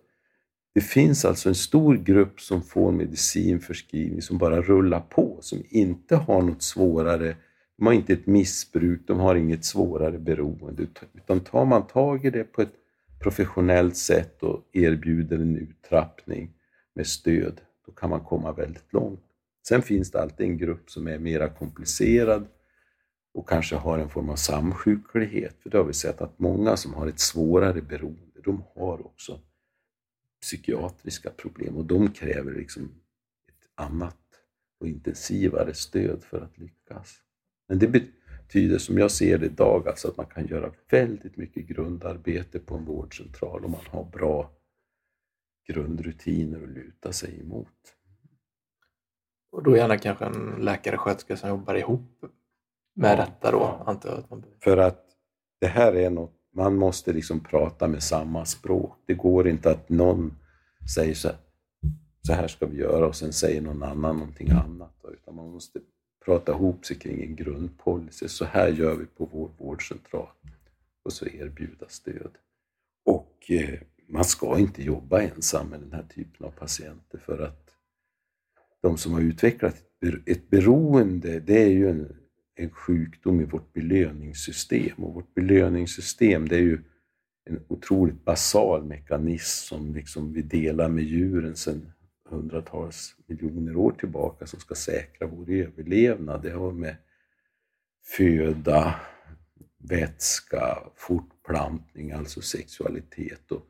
det 0.73 0.81
finns 0.81 1.25
alltså 1.25 1.49
en 1.49 1.55
stor 1.55 1.97
grupp 1.97 2.41
som 2.41 2.61
får 2.61 2.91
medicinförskrivning 2.91 4.21
som 4.21 4.37
bara 4.37 4.61
rullar 4.61 4.99
på, 4.99 5.37
som 5.41 5.63
inte 5.69 6.15
har 6.15 6.41
något 6.41 6.61
svårare, 6.61 7.35
de 7.77 7.85
har 7.85 7.93
inte 7.93 8.13
ett 8.13 8.27
missbruk, 8.27 9.01
de 9.07 9.19
har 9.19 9.35
inget 9.35 9.65
svårare 9.65 10.19
beroende, 10.19 10.87
utan 11.13 11.39
tar 11.39 11.65
man 11.65 11.87
tag 11.87 12.25
i 12.25 12.29
det 12.29 12.43
på 12.43 12.61
ett 12.61 12.73
professionellt 13.19 13.97
sätt 13.97 14.43
och 14.43 14.69
erbjuder 14.73 15.37
en 15.37 15.57
uttrappning 15.57 16.53
med 16.95 17.07
stöd, 17.07 17.61
då 17.85 17.91
kan 17.91 18.09
man 18.09 18.19
komma 18.19 18.51
väldigt 18.51 18.93
långt. 18.93 19.23
Sen 19.67 19.81
finns 19.81 20.11
det 20.11 20.21
alltid 20.21 20.45
en 20.45 20.57
grupp 20.57 20.89
som 20.89 21.07
är 21.07 21.19
mera 21.19 21.49
komplicerad 21.49 22.47
och 23.33 23.49
kanske 23.49 23.75
har 23.75 23.97
en 23.97 24.09
form 24.09 24.29
av 24.29 24.35
samsjuklighet. 24.35 25.55
För 25.63 25.69
det 25.69 25.77
har 25.77 25.85
vi 25.85 25.93
sett 25.93 26.21
att 26.21 26.39
många 26.39 26.77
som 26.77 26.93
har 26.93 27.07
ett 27.07 27.19
svårare 27.19 27.81
beroende, 27.81 28.41
de 28.43 28.63
har 28.75 29.05
också 29.05 29.41
psykiatriska 30.41 31.29
problem 31.29 31.77
och 31.77 31.85
de 31.85 32.11
kräver 32.11 32.51
liksom 32.51 32.83
ett 33.47 33.69
annat 33.75 34.17
och 34.79 34.87
intensivare 34.87 35.73
stöd 35.73 36.23
för 36.23 36.41
att 36.41 36.57
lyckas. 36.57 37.21
Men 37.67 37.79
det 37.79 37.87
betyder, 37.87 38.77
som 38.77 38.97
jag 38.97 39.11
ser 39.11 39.37
det 39.37 39.45
idag, 39.45 39.87
alltså 39.87 40.07
att 40.07 40.17
man 40.17 40.25
kan 40.25 40.47
göra 40.47 40.73
väldigt 40.89 41.37
mycket 41.37 41.67
grundarbete 41.67 42.59
på 42.59 42.75
en 42.75 42.85
vårdcentral 42.85 43.65
om 43.65 43.71
man 43.71 43.85
har 43.89 44.03
bra 44.03 44.51
grundrutiner 45.67 46.63
att 46.63 46.69
luta 46.69 47.13
sig 47.13 47.39
emot. 47.39 47.95
Och 49.51 49.63
då 49.63 49.77
gärna 49.77 49.97
kanske 49.97 50.25
en 50.25 50.55
läkare 50.59 50.95
och 50.95 51.01
sköterska 51.01 51.37
som 51.37 51.49
jobbar 51.49 51.75
ihop 51.75 52.25
med 52.93 53.11
ja. 53.11 53.15
detta 53.15 53.51
då, 53.51 53.83
antar 53.85 54.09
jag? 54.09 54.19
Att 54.19 54.29
man... 54.29 54.43
För 54.63 54.77
att 54.77 55.05
det 55.61 55.67
här 55.67 55.95
är 55.95 56.09
något, 56.09 56.33
man 56.53 56.75
måste 56.75 57.13
liksom 57.13 57.39
prata 57.39 57.87
med 57.87 58.03
samma 58.03 58.45
språk. 58.45 58.97
Det 59.05 59.13
går 59.13 59.47
inte 59.47 59.71
att 59.71 59.89
någon 59.89 60.37
säger 60.95 61.13
så 61.13 61.27
här, 61.27 61.37
så 62.21 62.33
här 62.33 62.47
ska 62.47 62.65
vi 62.65 62.77
göra 62.77 63.07
och 63.07 63.15
sen 63.15 63.33
säger 63.33 63.61
någon 63.61 63.83
annan 63.83 64.17
någonting 64.17 64.49
annat. 64.49 65.05
Utan 65.13 65.35
man 65.35 65.51
måste 65.51 65.79
prata 66.25 66.51
ihop 66.51 66.85
sig 66.85 66.99
kring 66.99 67.21
en 67.21 67.35
grundpolicy. 67.35 68.27
Så 68.27 68.45
här 68.45 68.67
gör 68.67 68.95
vi 68.95 69.05
på 69.05 69.29
vår 69.31 69.49
vårdcentral. 69.57 70.27
Och 71.03 71.13
så 71.13 71.25
erbjuda 71.25 71.85
stöd. 71.87 72.31
Och 73.05 73.51
eh, 73.51 73.79
man 74.07 74.25
ska 74.25 74.59
inte 74.59 74.83
jobba 74.83 75.21
ensam 75.21 75.67
med 75.67 75.79
den 75.79 75.93
här 75.93 76.05
typen 76.15 76.45
av 76.45 76.51
patienter 76.51 77.17
för 77.17 77.39
att 77.39 77.69
de 78.81 78.97
som 78.97 79.13
har 79.13 79.21
utvecklat 79.21 79.75
ett 80.25 80.49
beroende, 80.49 81.39
det 81.39 81.63
är 81.63 81.69
ju 81.69 81.89
en, 81.89 82.15
en 82.59 82.69
sjukdom 82.69 83.41
i 83.41 83.45
vårt 83.45 83.73
belöningssystem. 83.73 85.03
Och 85.03 85.13
vårt 85.13 85.33
belöningssystem, 85.33 86.47
det 86.47 86.55
är 86.55 86.61
ju 86.61 86.79
en 87.45 87.63
otroligt 87.67 88.25
basal 88.25 88.83
mekanism 88.83 89.67
som 89.67 89.93
liksom 89.93 90.33
vi 90.33 90.41
delar 90.41 90.89
med 90.89 91.03
djuren 91.03 91.55
sedan 91.55 91.91
hundratals 92.29 93.15
miljoner 93.25 93.75
år 93.75 93.91
tillbaka 93.91 94.45
som 94.45 94.59
ska 94.59 94.75
säkra 94.75 95.27
vår 95.27 95.49
överlevnad. 95.49 96.41
Det 96.41 96.51
har 96.51 96.71
med 96.71 96.95
föda, 98.17 98.95
vätska, 99.77 100.77
fortplantning, 100.95 102.11
alltså 102.11 102.41
sexualitet 102.41 103.51
och 103.51 103.65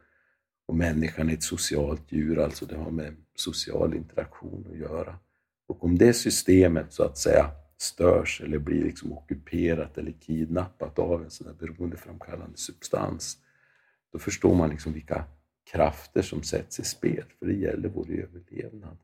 och 0.70 0.76
människan 0.76 1.30
är 1.30 1.34
ett 1.34 1.44
socialt 1.44 2.12
djur, 2.12 2.40
alltså 2.40 2.66
det 2.66 2.78
har 2.78 2.92
med 2.92 3.16
social 3.36 3.94
interaktion 3.94 4.68
att 4.72 4.78
göra. 4.78 5.20
Och 5.68 5.84
om 5.84 5.98
det 5.98 6.14
systemet 6.14 6.94
så 6.94 7.04
att 7.04 7.18
säga 7.18 7.52
störs 7.82 8.42
eller 8.42 8.58
blir 8.58 8.84
liksom 8.84 9.14
ockuperat 9.14 9.98
eller 9.98 10.12
kidnappat 10.12 11.00
av 11.00 11.24
en 11.24 11.32
sån 11.32 11.48
här 11.48 11.54
beroendeframkallande 11.54 12.58
substans, 12.58 13.38
då 14.12 14.20
förstår 14.20 14.56
man 14.56 14.70
liksom 14.70 14.94
vilka 14.94 15.26
krafter 15.72 16.22
som 16.22 16.44
sätts 16.44 16.80
i 16.80 16.84
spel, 16.84 17.26
för 17.40 17.46
det 17.46 17.54
gäller 17.54 17.90
vår 17.90 18.12
överlevnad. 18.12 18.98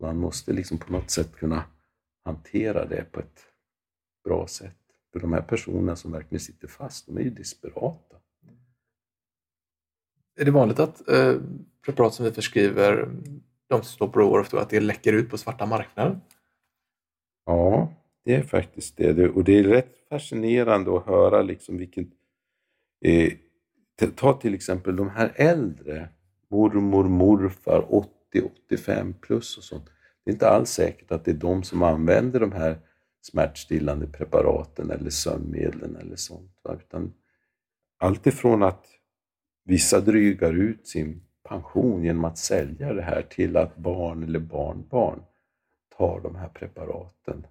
Man 0.00 0.16
måste 0.16 0.52
liksom 0.52 0.78
på 0.78 0.92
något 0.92 1.10
sätt 1.10 1.36
kunna 1.36 1.64
hantera 2.24 2.86
det 2.86 3.12
på 3.12 3.20
ett 3.20 3.40
bra 4.24 4.46
sätt. 4.46 4.76
För 5.12 5.20
de 5.20 5.32
här 5.32 5.42
personerna 5.42 5.96
som 5.96 6.12
verkligen 6.12 6.40
sitter 6.40 6.68
fast, 6.68 7.06
de 7.06 7.16
är 7.16 7.22
ju 7.22 7.30
desperata. 7.30 8.16
Är 10.36 10.44
det 10.44 10.50
vanligt 10.50 10.78
att 10.78 11.08
eh, 11.08 11.36
preparat 11.84 12.14
som 12.14 12.24
vi 12.24 12.32
förskriver, 12.32 13.08
de 13.68 13.82
som 13.82 13.92
står 13.92 14.08
på 14.08 14.20
år 14.20 14.46
att 14.58 14.70
det 14.70 14.80
läcker 14.80 15.12
ut 15.12 15.30
på 15.30 15.38
svarta 15.38 15.66
marknaden? 15.66 16.20
Ja, 17.46 17.92
det 18.24 18.34
är 18.34 18.42
faktiskt 18.42 18.96
det. 18.96 19.28
Och 19.28 19.44
det 19.44 19.58
är 19.58 19.64
rätt 19.64 19.96
fascinerande 20.08 20.96
att 20.96 21.06
höra 21.06 21.42
liksom 21.42 21.76
vilken... 21.76 22.10
Eh, 23.04 23.32
ta 24.14 24.32
till 24.32 24.54
exempel 24.54 24.96
de 24.96 25.08
här 25.08 25.32
äldre, 25.36 26.08
mormor, 26.50 27.04
morfar, 27.04 28.04
80-85 28.70 29.14
plus 29.20 29.58
och 29.58 29.64
sånt. 29.64 29.84
Det 30.24 30.30
är 30.30 30.32
inte 30.32 30.48
alls 30.48 30.70
säkert 30.70 31.10
att 31.10 31.24
det 31.24 31.30
är 31.30 31.34
de 31.34 31.62
som 31.62 31.82
använder 31.82 32.40
de 32.40 32.52
här 32.52 32.78
smärtstillande 33.20 34.06
preparaten 34.06 34.90
eller 34.90 35.10
sömnmedlen 35.10 35.96
eller 35.96 36.16
sånt. 36.16 36.50
Utan 36.68 37.14
allt 37.98 38.26
ifrån 38.26 38.62
att 38.62 38.86
Vissa 39.64 40.00
drygar 40.00 40.52
ut 40.52 40.88
sin 40.88 41.22
pension 41.48 42.04
genom 42.04 42.24
att 42.24 42.38
sälja 42.38 42.92
det 42.92 43.02
här 43.02 43.22
till 43.22 43.56
att 43.56 43.76
barn 43.76 44.22
eller 44.22 44.38
barnbarn 44.38 45.22
tar 45.96 46.20
de 46.20 46.36
här 46.36 46.48
preparaten 46.48 47.46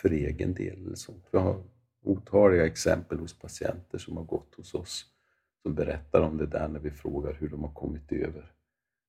för 0.00 0.10
egen 0.10 0.54
del. 0.54 0.94
Vi 1.32 1.38
har 1.38 1.62
otaliga 2.02 2.66
exempel 2.66 3.18
hos 3.18 3.38
patienter 3.38 3.98
som 3.98 4.16
har 4.16 4.24
gått 4.24 4.54
hos 4.54 4.74
oss 4.74 5.06
som 5.62 5.74
berättar 5.74 6.20
om 6.20 6.36
det 6.36 6.46
där 6.46 6.68
när 6.68 6.80
vi 6.80 6.90
frågar 6.90 7.32
hur 7.32 7.48
de 7.48 7.62
har 7.62 7.72
kommit 7.72 8.12
över 8.12 8.52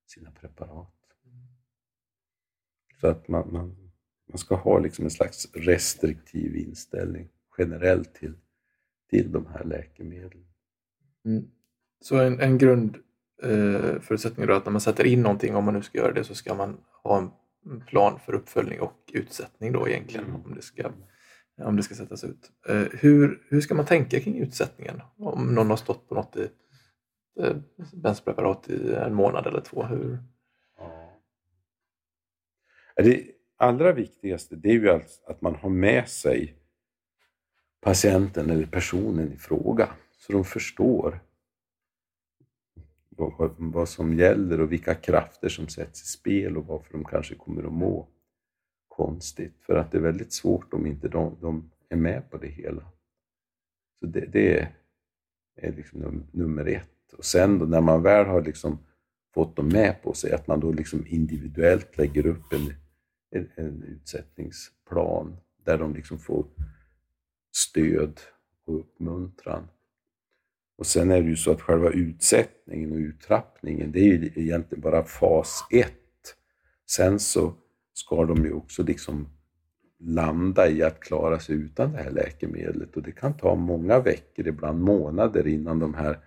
sina 0.06 0.32
preparat. 0.32 0.94
Så 3.02 3.08
att 3.08 3.28
man, 3.28 3.54
man, 3.54 3.92
man 4.30 4.38
ska 4.38 4.56
ha 4.56 4.80
liksom 4.80 5.06
en 5.06 5.12
slags 5.12 5.48
restriktiv 5.54 6.56
inställning 6.56 7.30
generellt 7.58 8.14
till, 8.14 8.34
till 9.10 9.32
de 9.32 9.46
här 9.46 9.64
läkemedlen. 9.64 10.46
Mm. 11.26 11.52
Så 12.02 12.18
en, 12.18 12.40
en 12.40 12.58
grundförutsättning 12.58 14.44
eh, 14.44 14.50
är 14.50 14.58
att 14.58 14.66
när 14.66 14.72
man 14.72 14.82
sätter 14.82 15.06
in 15.06 15.22
någonting, 15.22 15.56
om 15.56 15.66
man 15.66 15.74
nu 15.74 15.82
ska 15.82 15.98
göra 15.98 16.14
det, 16.14 16.24
så 16.24 16.36
ska 16.36 16.56
man 16.56 16.78
ha 17.04 17.18
en 17.18 17.32
plan 17.88 18.20
för 18.26 18.34
uppföljning 18.34 18.82
och 18.82 19.12
utsättning 19.14 19.72
då 19.72 19.88
egentligen 19.88 20.26
mm. 20.26 20.46
om 20.46 20.56
det 20.56 20.62
ska, 20.62 20.92
om 21.58 21.76
det 21.76 21.84
ska 21.84 21.96
sättas 21.96 22.24
ut. 22.24 22.52
Eh, 22.68 22.84
hur, 22.92 23.42
hur 23.50 23.62
ska 23.62 23.76
man 23.76 23.86
tänka 23.86 24.20
kring 24.20 24.38
utsättningen? 24.38 25.02
Om 25.18 25.56
någon 25.56 25.70
har 25.70 25.78
stått 25.78 26.10
på 26.10 26.16
något 26.16 26.36
i 26.36 26.50
eh, 27.40 27.56
benspreparat 27.94 28.70
i 28.70 28.94
en 28.94 29.14
månad 29.14 29.48
eller 29.48 29.62
två. 29.62 29.84
Hur? 29.84 30.20
Det 32.96 33.26
allra 33.58 33.94
viktigaste 33.94 34.56
det 34.56 34.70
är 34.70 34.74
ju 34.74 34.90
alltså 34.90 35.22
att 35.28 35.42
man 35.42 35.56
har 35.56 35.70
med 35.70 36.10
sig 36.10 36.56
patienten 37.82 38.50
eller 38.50 38.66
personen 38.66 39.34
i 39.34 39.38
fråga 39.38 39.90
så 40.18 40.34
de 40.34 40.46
förstår 40.46 41.20
vad, 43.30 43.56
vad 43.58 43.90
som 43.90 44.14
gäller 44.14 44.62
och 44.62 44.72
vilka 44.72 44.96
krafter 44.96 45.50
som 45.50 45.68
sätts 45.68 46.04
i 46.04 46.06
spel 46.06 46.58
och 46.58 46.66
varför 46.66 46.94
de 46.94 47.06
kanske 47.06 47.36
kommer 47.36 47.64
att 47.64 47.74
må 47.74 48.08
konstigt. 48.88 49.54
För 49.62 49.76
att 49.76 49.92
det 49.92 49.98
är 49.98 50.02
väldigt 50.02 50.34
svårt 50.34 50.74
om 50.74 50.86
inte 50.86 51.08
de, 51.08 51.38
de 51.42 51.72
är 51.90 51.96
med 51.96 52.30
på 52.30 52.38
det 52.38 52.48
hela. 52.48 52.82
Så 54.00 54.06
det, 54.06 54.26
det 54.26 54.68
är 55.56 55.72
liksom 55.72 56.00
num, 56.00 56.24
nummer 56.32 56.66
ett. 56.66 57.14
Och 57.18 57.26
sen 57.26 57.60
då 57.60 57.66
när 57.66 57.82
man 57.82 58.04
väl 58.04 58.26
har 58.26 58.42
liksom 58.42 58.80
fått 59.34 59.56
dem 59.56 59.68
med 59.68 60.04
på 60.04 60.14
sig, 60.14 60.32
att 60.32 60.48
man 60.48 60.60
då 60.60 60.72
liksom 60.72 61.06
individuellt 61.08 61.98
lägger 61.98 62.26
upp 62.26 62.54
en, 62.54 62.74
en, 63.32 63.50
en 63.56 63.84
utsättningsplan 63.84 65.38
där 65.64 65.78
de 65.78 65.94
liksom 65.94 66.20
får 66.20 66.46
stöd 67.52 68.20
och 68.66 68.80
uppmuntran. 68.80 69.68
Och 70.82 70.88
sen 70.88 71.12
är 71.12 71.22
det 71.22 71.30
ju 71.30 71.36
så 71.36 71.52
att 71.52 71.62
själva 71.62 71.90
utsättningen 71.90 72.92
och 72.92 72.98
uttrappningen, 72.98 73.92
det 73.92 74.00
är 74.00 74.04
ju 74.04 74.32
egentligen 74.36 74.82
bara 74.82 75.04
fas 75.04 75.68
ett. 75.72 76.36
Sen 76.90 77.20
så 77.20 77.54
ska 77.94 78.26
de 78.26 78.46
ju 78.46 78.54
också 78.54 78.84
liksom 78.84 79.28
landa 80.00 80.70
i 80.70 80.84
att 80.84 81.00
klara 81.00 81.40
sig 81.40 81.56
utan 81.56 81.92
det 81.92 81.98
här 81.98 82.12
läkemedlet 82.12 82.98
och 82.98 83.04
det 83.04 83.12
kan 83.12 83.38
ta 83.38 83.56
många 83.56 84.00
veckor, 84.00 84.48
ibland 84.48 84.82
månader 84.82 85.48
innan 85.48 85.80
de 85.80 85.94
här 85.94 86.20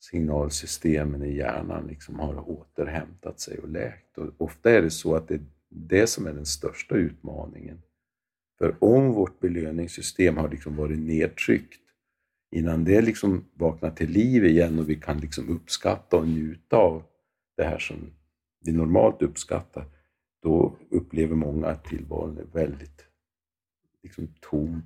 signalsystemen 0.00 1.22
i 1.22 1.36
hjärnan 1.36 1.86
liksom 1.86 2.18
har 2.18 2.50
återhämtat 2.50 3.40
sig 3.40 3.58
och 3.58 3.68
läkt. 3.68 4.18
Och 4.18 4.32
ofta 4.38 4.70
är 4.70 4.82
det 4.82 4.90
så 4.90 5.14
att 5.14 5.28
det 5.28 5.34
är 5.34 5.44
det 5.68 6.06
som 6.06 6.26
är 6.26 6.32
den 6.32 6.46
största 6.46 6.94
utmaningen. 6.94 7.82
För 8.58 8.76
om 8.78 9.12
vårt 9.12 9.40
belöningssystem 9.40 10.36
har 10.36 10.48
liksom 10.48 10.76
varit 10.76 10.98
nedtryckt, 10.98 11.83
innan 12.54 12.84
det 12.84 13.02
liksom 13.02 13.44
vaknar 13.54 13.90
till 13.90 14.10
liv 14.10 14.44
igen 14.44 14.78
och 14.78 14.88
vi 14.88 14.96
kan 14.96 15.18
liksom 15.18 15.48
uppskatta 15.48 16.16
och 16.16 16.28
njuta 16.28 16.76
av 16.76 17.02
det 17.56 17.64
här 17.64 17.78
som 17.78 17.96
vi 18.60 18.72
normalt 18.72 19.22
uppskattar, 19.22 19.86
då 20.42 20.76
upplever 20.90 21.36
många 21.36 21.66
att 21.66 21.84
tillvaron 21.84 22.38
är 22.38 22.44
väldigt 22.44 23.04
liksom, 24.02 24.28
tom, 24.40 24.82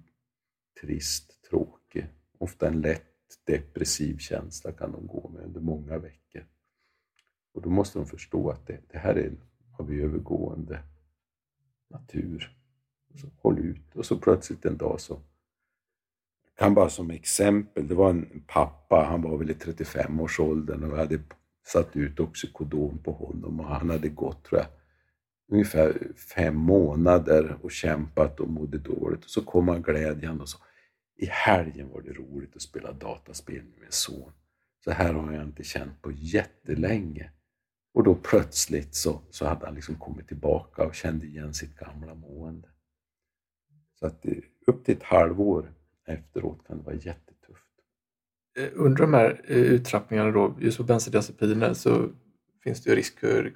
trist, 0.80 1.42
tråkig. 1.50 2.06
Ofta 2.38 2.68
en 2.68 2.80
lätt 2.80 3.04
depressiv 3.44 4.18
känsla 4.18 4.72
kan 4.72 4.92
de 4.92 5.06
gå 5.06 5.28
med 5.28 5.44
under 5.44 5.60
många 5.60 5.98
veckor. 5.98 6.44
Och 7.54 7.62
då 7.62 7.70
måste 7.70 7.98
de 7.98 8.06
förstå 8.06 8.50
att 8.50 8.66
det, 8.66 8.78
det 8.92 8.98
här 8.98 9.14
är 9.14 9.32
av 9.78 9.92
övergående 9.92 10.82
natur. 11.88 12.56
Så 13.14 13.26
håll 13.36 13.58
ut. 13.58 13.96
Och 13.96 14.06
så 14.06 14.18
plötsligt 14.18 14.64
en 14.64 14.76
dag 14.76 15.00
så 15.00 15.20
kan 16.58 16.74
bara 16.74 16.88
som 16.88 17.10
exempel, 17.10 17.88
det 17.88 17.94
var 17.94 18.10
en 18.10 18.42
pappa, 18.46 19.06
han 19.10 19.22
var 19.22 19.36
väl 19.36 19.50
i 19.50 19.54
35-årsåldern 19.54 20.84
och 20.84 20.92
vi 20.92 20.96
hade 20.96 21.20
satt 21.66 21.96
ut 21.96 22.20
oxykodon 22.20 22.98
på 22.98 23.12
honom 23.12 23.60
och 23.60 23.66
han 23.66 23.90
hade 23.90 24.08
gått, 24.08 24.44
tror 24.44 24.60
jag, 24.60 24.68
ungefär 25.52 26.12
fem 26.34 26.56
månader 26.56 27.58
och 27.62 27.70
kämpat 27.70 28.40
och 28.40 28.48
mådde 28.48 28.78
dåligt. 28.78 29.24
Och 29.24 29.30
så 29.30 29.44
kom 29.44 29.68
han 29.68 29.82
glädjande 29.82 30.42
och 30.42 30.48
sa, 30.48 30.58
i 31.16 31.26
helgen 31.26 31.88
var 31.88 32.02
det 32.02 32.12
roligt 32.12 32.56
att 32.56 32.62
spela 32.62 32.92
dataspel 32.92 33.62
med 33.62 33.80
min 33.80 33.90
son. 33.90 34.32
Så 34.84 34.90
här 34.90 35.12
har 35.12 35.32
jag 35.32 35.44
inte 35.44 35.64
känt 35.64 36.02
på 36.02 36.12
jättelänge. 36.12 37.30
Och 37.94 38.04
då 38.04 38.14
plötsligt 38.14 38.94
så, 38.94 39.20
så 39.30 39.46
hade 39.46 39.66
han 39.66 39.74
liksom 39.74 39.94
kommit 39.94 40.28
tillbaka 40.28 40.86
och 40.86 40.94
kände 40.94 41.26
igen 41.26 41.54
sitt 41.54 41.76
gamla 41.76 42.14
mående. 42.14 42.68
Så 43.94 44.06
att 44.06 44.26
eh, 44.26 44.32
upp 44.66 44.84
till 44.84 44.96
ett 44.96 45.02
halvår 45.02 45.72
efteråt 46.08 46.66
kan 46.66 46.78
det 46.78 46.84
vara 46.84 46.94
jättetufft. 46.94 47.64
Eh, 48.58 48.68
under 48.72 49.02
de 49.02 49.14
här 49.14 49.40
eh, 49.44 49.56
uttrappningarna 49.56 50.30
då, 50.30 50.54
just 50.60 50.78
på 50.78 50.84
bensodiazepiner 50.84 51.74
så 51.74 52.08
finns 52.62 52.82
det 52.82 52.90
ju 52.90 52.96
risk 52.96 53.20
för 53.20 53.52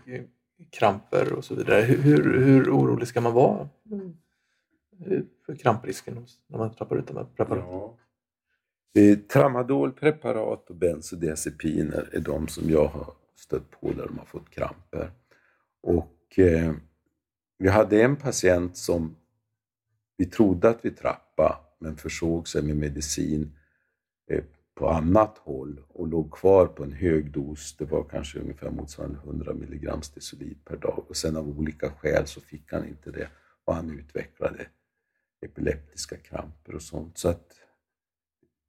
kramper 0.70 1.32
och 1.32 1.44
så 1.44 1.54
vidare. 1.54 1.80
Hur, 1.80 2.38
hur 2.38 2.70
orolig 2.70 3.08
ska 3.08 3.20
man 3.20 3.32
vara 3.32 3.68
för 5.46 5.54
kramprisken 5.54 6.26
när 6.46 6.58
man 6.58 6.74
trappar 6.74 6.96
ut 6.96 7.06
de 7.06 7.16
här 7.16 7.26
preparaten? 7.36 7.68
Ja. 7.70 7.96
Tramadolpreparat 9.32 10.70
och 10.70 10.76
bensodiazepiner 10.76 12.08
är 12.12 12.20
de 12.20 12.48
som 12.48 12.70
jag 12.70 12.86
har 12.86 13.14
stött 13.36 13.70
på 13.70 13.92
där 13.92 14.06
de 14.06 14.18
har 14.18 14.24
fått 14.24 14.50
kramper. 14.50 15.10
Och 15.82 16.38
eh, 16.38 16.72
vi 17.58 17.68
hade 17.68 18.02
en 18.02 18.16
patient 18.16 18.76
som 18.76 19.16
vi 20.16 20.26
trodde 20.26 20.68
att 20.68 20.84
vi 20.84 20.90
trappade 20.90 21.54
men 21.82 21.96
försåg 21.96 22.48
sig 22.48 22.62
med 22.62 22.76
medicin 22.76 23.58
eh, 24.30 24.44
på 24.74 24.88
annat 24.88 25.38
håll 25.38 25.80
och 25.88 26.08
låg 26.08 26.32
kvar 26.32 26.66
på 26.66 26.84
en 26.84 26.92
hög 26.92 27.30
dos. 27.30 27.76
Det 27.76 27.84
var 27.84 28.04
kanske 28.04 28.38
ungefär 28.38 28.70
motsvarande 28.70 29.18
100 29.18 29.52
mg 29.52 30.02
stesolid 30.02 30.64
per 30.64 30.76
dag 30.76 31.04
och 31.08 31.16
sen 31.16 31.36
av 31.36 31.58
olika 31.58 31.90
skäl 31.90 32.26
så 32.26 32.40
fick 32.40 32.72
han 32.72 32.88
inte 32.88 33.10
det 33.10 33.28
och 33.64 33.74
han 33.74 33.98
utvecklade 33.98 34.66
epileptiska 35.40 36.16
kramper 36.16 36.74
och 36.74 36.82
sånt. 36.82 37.18
Så 37.18 37.28
att 37.28 37.52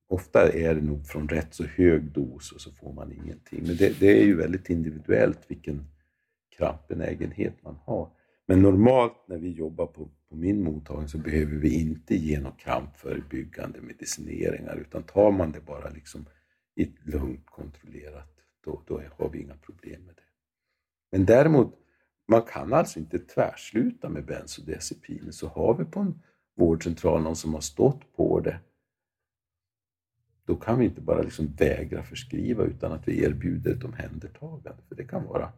ofta 0.08 0.52
är 0.54 0.76
det 0.76 0.82
nog 0.82 1.08
från 1.08 1.30
rätt 1.30 1.54
så 1.54 1.64
hög 1.64 2.12
dos 2.12 2.52
och 2.52 2.62
så 2.62 2.72
får 2.72 2.94
man 2.94 3.12
ingenting. 3.12 3.64
Men 3.68 3.76
det, 3.78 4.00
det 4.00 4.22
är 4.22 4.26
ju 4.26 4.36
väldigt 4.36 4.70
individuellt 4.70 5.40
vilken 5.48 5.88
krampbenägenhet 6.58 7.64
man 7.64 7.76
har. 7.86 8.10
Men 8.46 8.62
normalt 8.62 9.28
när 9.28 9.38
vi 9.38 9.52
jobbar 9.52 9.86
på, 9.86 10.10
på 10.30 10.36
min 10.36 10.64
mottagning 10.64 11.08
så 11.08 11.18
behöver 11.18 11.56
vi 11.56 11.82
inte 11.82 12.16
ge 12.16 12.40
någon 12.40 12.58
krampförebyggande 12.58 13.82
medicineringar 13.82 14.76
utan 14.76 15.04
tar 15.04 15.32
man 15.32 15.52
det 15.52 15.62
bara 15.62 15.90
liksom 15.90 16.26
i 16.76 16.84
ett 16.84 17.06
lugnt 17.06 17.46
kontrollerat, 17.46 18.40
då, 18.64 18.82
då 18.88 19.02
har 19.18 19.30
vi 19.30 19.42
inga 19.42 19.56
problem 19.56 20.06
med 20.06 20.16
det. 20.16 20.22
Men 21.12 21.26
däremot, 21.26 21.80
man 22.28 22.42
kan 22.42 22.74
alltså 22.74 23.00
inte 23.00 23.20
tvärsluta 23.20 24.10
med 24.10 24.26
bensodiazepiner. 24.26 25.32
Så 25.32 25.48
har 25.48 25.78
vi 25.78 25.86
på 25.86 26.00
en 26.00 26.22
vårdcentral 26.56 27.22
någon 27.22 27.36
som 27.36 27.54
har 27.54 27.62
stått 27.62 28.16
på 28.16 28.40
det, 28.40 28.60
då 30.46 30.56
kan 30.56 30.80
vi 30.80 30.86
inte 30.86 31.02
bara 31.02 31.22
liksom 31.22 31.56
vägra 31.58 32.04
förskriva 32.04 32.64
utan 32.64 32.92
att 32.92 33.08
vi 33.08 33.24
erbjuder 33.24 33.76
ett 33.76 33.84
omhändertagande, 33.84 34.84
för 34.88 34.96
det 34.96 35.04
kan 35.06 35.26
vara 35.26 35.52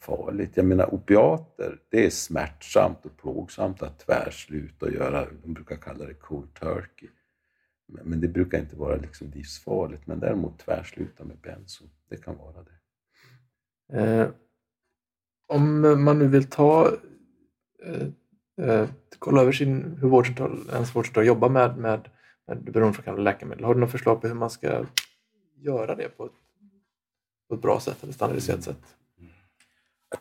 farligt. 0.00 0.56
Jag 0.56 0.66
menar 0.66 0.94
opiater, 0.94 1.78
det 1.88 2.06
är 2.06 2.10
smärtsamt 2.10 3.04
och 3.06 3.16
plågsamt 3.16 3.82
att 3.82 3.98
tvärsluta 3.98 4.86
och 4.86 4.92
göra, 4.92 5.26
de 5.42 5.52
brukar 5.52 5.76
kalla 5.76 6.04
det 6.04 6.14
cold 6.14 6.54
turkey. 6.54 7.08
Men 7.86 8.20
det 8.20 8.28
brukar 8.28 8.58
inte 8.58 8.76
vara 8.76 8.96
liksom 8.96 9.30
livsfarligt. 9.30 10.06
Men 10.06 10.20
däremot 10.20 10.58
tvärsluta 10.58 11.24
med 11.24 11.36
benzo, 11.36 11.84
det 12.08 12.16
kan 12.16 12.36
vara 12.36 12.56
det. 12.62 12.80
Eh, 13.98 14.28
om 15.46 15.80
man 16.04 16.18
nu 16.18 16.28
vill 16.28 16.44
ta 16.44 16.92
eh, 17.84 18.06
eh, 18.66 18.88
kolla 19.18 19.42
över 19.42 19.52
sin, 19.52 19.98
hur 20.00 20.08
vårdcentral, 20.08 20.68
ens 20.72 20.96
vårdcentral 20.96 21.26
jobbar 21.26 21.48
med, 21.48 21.76
med, 21.78 22.08
med 22.46 22.64
beroendeframkallande 22.64 23.22
läkemedel. 23.22 23.64
Har 23.64 23.74
du 23.74 23.80
något 23.80 23.90
förslag 23.90 24.20
på 24.20 24.28
hur 24.28 24.34
man 24.34 24.50
ska 24.50 24.84
göra 25.56 25.94
det 25.94 26.08
på 26.08 26.26
ett, 26.26 26.32
på 27.48 27.54
ett 27.54 27.62
bra 27.62 27.80
sätt 27.80 28.02
eller 28.02 28.12
standardiserat 28.12 28.64
sätt? 28.64 28.96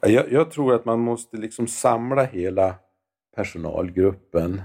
Jag, 0.02 0.32
jag, 0.32 0.52
tror 0.52 0.76
att 0.76 0.86
man 0.86 1.00
måste 1.00 1.38
liksom 1.38 1.68
samla 1.68 2.24
hela 2.24 2.76
personalgruppen 3.36 4.62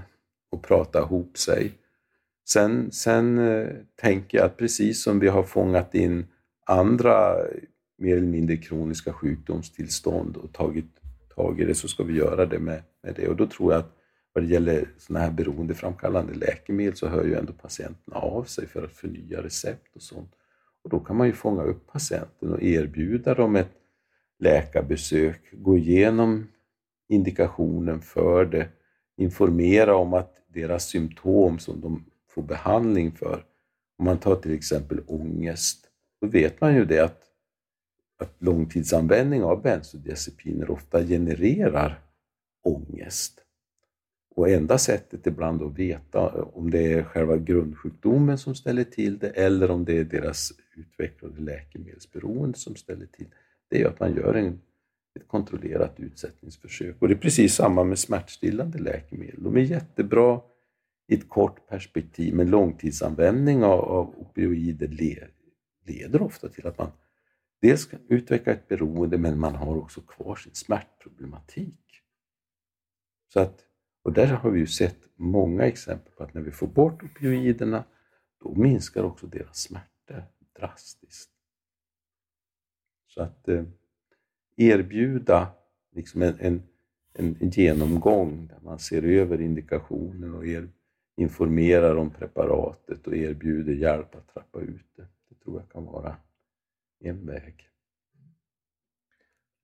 och 0.51 0.63
prata 0.63 0.99
ihop 0.99 1.37
sig. 1.37 1.71
Sen, 2.47 2.91
sen 2.91 3.37
eh, 3.37 3.67
tänker 3.95 4.37
jag 4.37 4.45
att 4.45 4.57
precis 4.57 5.03
som 5.03 5.19
vi 5.19 5.27
har 5.27 5.43
fångat 5.43 5.95
in 5.95 6.25
andra 6.65 7.35
mer 7.97 8.17
eller 8.17 8.27
mindre 8.27 8.57
kroniska 8.57 9.13
sjukdomstillstånd 9.13 10.37
och 10.37 10.53
tagit 10.53 10.85
tag 11.35 11.59
i 11.59 11.65
det 11.65 11.75
så 11.75 11.87
ska 11.87 12.03
vi 12.03 12.13
göra 12.13 12.45
det 12.45 12.59
med, 12.59 12.83
med 13.03 13.15
det. 13.15 13.27
Och 13.27 13.35
då 13.35 13.47
tror 13.47 13.73
jag 13.73 13.79
att 13.79 13.91
vad 14.33 14.43
det 14.43 14.47
gäller 14.47 14.89
sådana 14.97 15.25
här 15.25 15.31
beroendeframkallande 15.31 16.33
läkemedel 16.33 16.95
så 16.95 17.07
hör 17.07 17.23
ju 17.23 17.35
ändå 17.35 17.53
patienterna 17.53 18.17
av 18.17 18.43
sig 18.43 18.67
för 18.67 18.83
att 18.83 18.91
förnya 18.91 19.43
recept 19.43 19.95
och 19.95 20.01
sånt. 20.01 20.31
Och 20.83 20.89
då 20.89 20.99
kan 20.99 21.15
man 21.15 21.27
ju 21.27 21.33
fånga 21.33 21.63
upp 21.63 21.87
patienten 21.87 22.53
och 22.53 22.63
erbjuda 22.63 23.33
dem 23.33 23.55
ett 23.55 23.71
läkarbesök, 24.39 25.41
gå 25.51 25.77
igenom 25.77 26.47
indikationen 27.07 28.01
för 28.01 28.45
det, 28.45 28.69
informera 29.17 29.95
om 29.95 30.13
att 30.13 30.41
deras 30.47 30.89
symptom 30.89 31.59
som 31.59 31.81
de 31.81 32.05
får 32.29 32.41
behandling 32.41 33.11
för, 33.11 33.45
om 33.97 34.05
man 34.05 34.17
tar 34.17 34.35
till 34.35 34.53
exempel 34.53 35.01
ångest, 35.07 35.87
då 36.21 36.27
vet 36.27 36.61
man 36.61 36.75
ju 36.75 36.85
det 36.85 36.99
att, 36.99 37.23
att 38.19 38.35
långtidsanvändning 38.39 39.43
av 39.43 39.61
bensodiazepiner 39.61 40.71
ofta 40.71 41.03
genererar 41.03 42.01
ångest. 42.63 43.41
Och 44.35 44.49
enda 44.49 44.77
sättet 44.77 45.27
ibland 45.27 45.61
att 45.61 45.79
veta 45.79 46.29
om 46.43 46.71
det 46.71 46.93
är 46.93 47.03
själva 47.03 47.37
grundsjukdomen 47.37 48.37
som 48.37 48.55
ställer 48.55 48.83
till 48.83 49.17
det 49.17 49.29
eller 49.29 49.71
om 49.71 49.85
det 49.85 49.97
är 49.97 50.03
deras 50.03 50.51
utvecklade 50.75 51.41
läkemedelsberoende 51.41 52.57
som 52.57 52.75
ställer 52.75 53.05
till 53.05 53.25
det, 53.29 53.35
det 53.69 53.81
är 53.81 53.87
att 53.87 53.99
man 53.99 54.15
gör 54.15 54.33
en, 54.33 54.61
ett 55.15 55.27
kontrollerat 55.27 55.99
utsättningsförsök. 55.99 56.95
Och 57.01 57.07
det 57.07 57.13
är 57.13 57.17
precis 57.17 57.55
samma 57.55 57.83
med 57.83 57.99
smärtstillande 57.99 58.77
läkemedel. 58.77 59.43
De 59.43 59.57
är 59.57 59.61
jättebra 59.61 60.41
i 61.07 61.15
ett 61.15 61.29
kort 61.29 61.67
perspektiv, 61.67 62.35
men 62.35 62.49
långtidsanvändning 62.49 63.63
av, 63.63 63.79
av 63.79 64.15
opioider 64.17 64.87
leder 65.85 66.21
ofta 66.21 66.49
till 66.49 66.67
att 66.67 66.77
man 66.77 66.91
dels 67.61 67.85
kan 67.85 67.99
utveckla 68.07 68.53
ett 68.53 68.67
beroende, 68.67 69.17
men 69.17 69.39
man 69.39 69.55
har 69.55 69.75
också 69.77 70.01
kvar 70.01 70.35
sin 70.35 70.55
smärtproblematik. 70.55 72.01
Så 73.33 73.39
att, 73.39 73.65
och 74.03 74.13
där 74.13 74.27
har 74.27 74.51
vi 74.51 74.59
ju 74.59 74.67
sett 74.67 74.99
många 75.15 75.63
exempel 75.63 76.13
på 76.13 76.23
att 76.23 76.33
när 76.33 76.41
vi 76.41 76.51
får 76.51 76.67
bort 76.67 77.03
opioiderna, 77.03 77.83
då 78.43 78.55
minskar 78.55 79.03
också 79.03 79.27
deras 79.27 79.57
smärta 79.57 80.23
drastiskt. 80.59 81.34
Så 83.15 83.21
att 83.21 83.47
eh, 83.47 83.63
erbjuda 84.55 85.47
liksom 85.91 86.21
en, 86.21 86.35
en, 86.39 86.63
en, 87.13 87.49
genomgång 87.49 88.47
där 88.47 88.59
man 88.63 88.79
ser 88.79 89.03
över 89.03 89.41
indikationen 89.41 90.33
och 90.33 90.47
er, 90.47 90.69
informerar 91.17 91.95
om 91.95 92.09
preparatet 92.09 93.07
och 93.07 93.15
erbjuder 93.15 93.73
hjälp 93.73 94.15
att 94.15 94.33
trappa 94.33 94.59
ut 94.59 94.85
det. 94.95 95.07
Det 95.29 95.35
tror 95.43 95.59
jag 95.59 95.69
kan 95.69 95.85
vara 95.85 96.15
en 96.99 97.25
väg. 97.25 97.69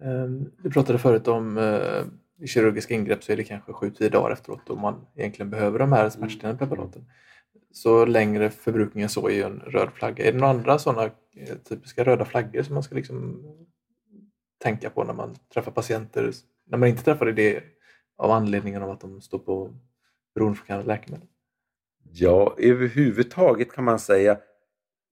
Ehm, 0.03 0.51
du 0.63 0.71
pratade 0.71 0.99
förut 0.99 1.27
om 1.27 1.57
eh, 1.57 2.03
i 2.43 2.47
kirurgiska 2.47 2.93
ingrepp 2.93 3.23
så 3.23 3.31
är 3.31 3.37
det 3.37 3.43
kanske 3.43 3.71
7-10 3.71 4.09
dagar 4.09 4.31
efteråt 4.31 4.61
då 4.65 4.75
man 4.75 5.05
egentligen 5.15 5.49
behöver 5.49 5.79
de 5.79 5.91
här 5.91 6.09
smärtstillande 6.09 6.57
preparaten. 6.57 7.05
Så 7.71 8.05
längre 8.05 8.49
förbrukning 8.49 9.03
än 9.03 9.09
så 9.09 9.27
är 9.27 9.33
ju 9.33 9.43
en 9.43 9.59
röd 9.59 9.89
flagga. 9.93 10.25
Är 10.25 10.31
det 10.31 10.37
några 10.37 10.53
andra 10.53 10.79
sådana 10.79 11.03
eh, 11.35 11.57
typiska 11.69 12.03
röda 12.03 12.25
flaggor 12.25 12.63
som 12.63 12.73
man 12.73 12.83
ska 12.83 12.95
liksom 12.95 13.43
tänka 14.63 14.89
på 14.89 15.03
när 15.03 15.13
man 15.13 15.35
träffar 15.53 15.71
patienter? 15.71 16.31
När 16.65 16.77
man 16.77 16.89
inte 16.89 17.03
träffar 17.03 17.25
det 17.25 17.63
av 18.17 18.31
anledningen 18.31 18.83
av 18.83 18.89
att 18.89 19.01
de 19.01 19.21
står 19.21 19.39
på 19.39 19.73
beroendeframkallande 20.35 20.87
läkemedel? 20.87 21.27
Ja, 22.11 22.55
överhuvudtaget 22.57 23.71
kan 23.71 23.83
man 23.83 23.99
säga 23.99 24.37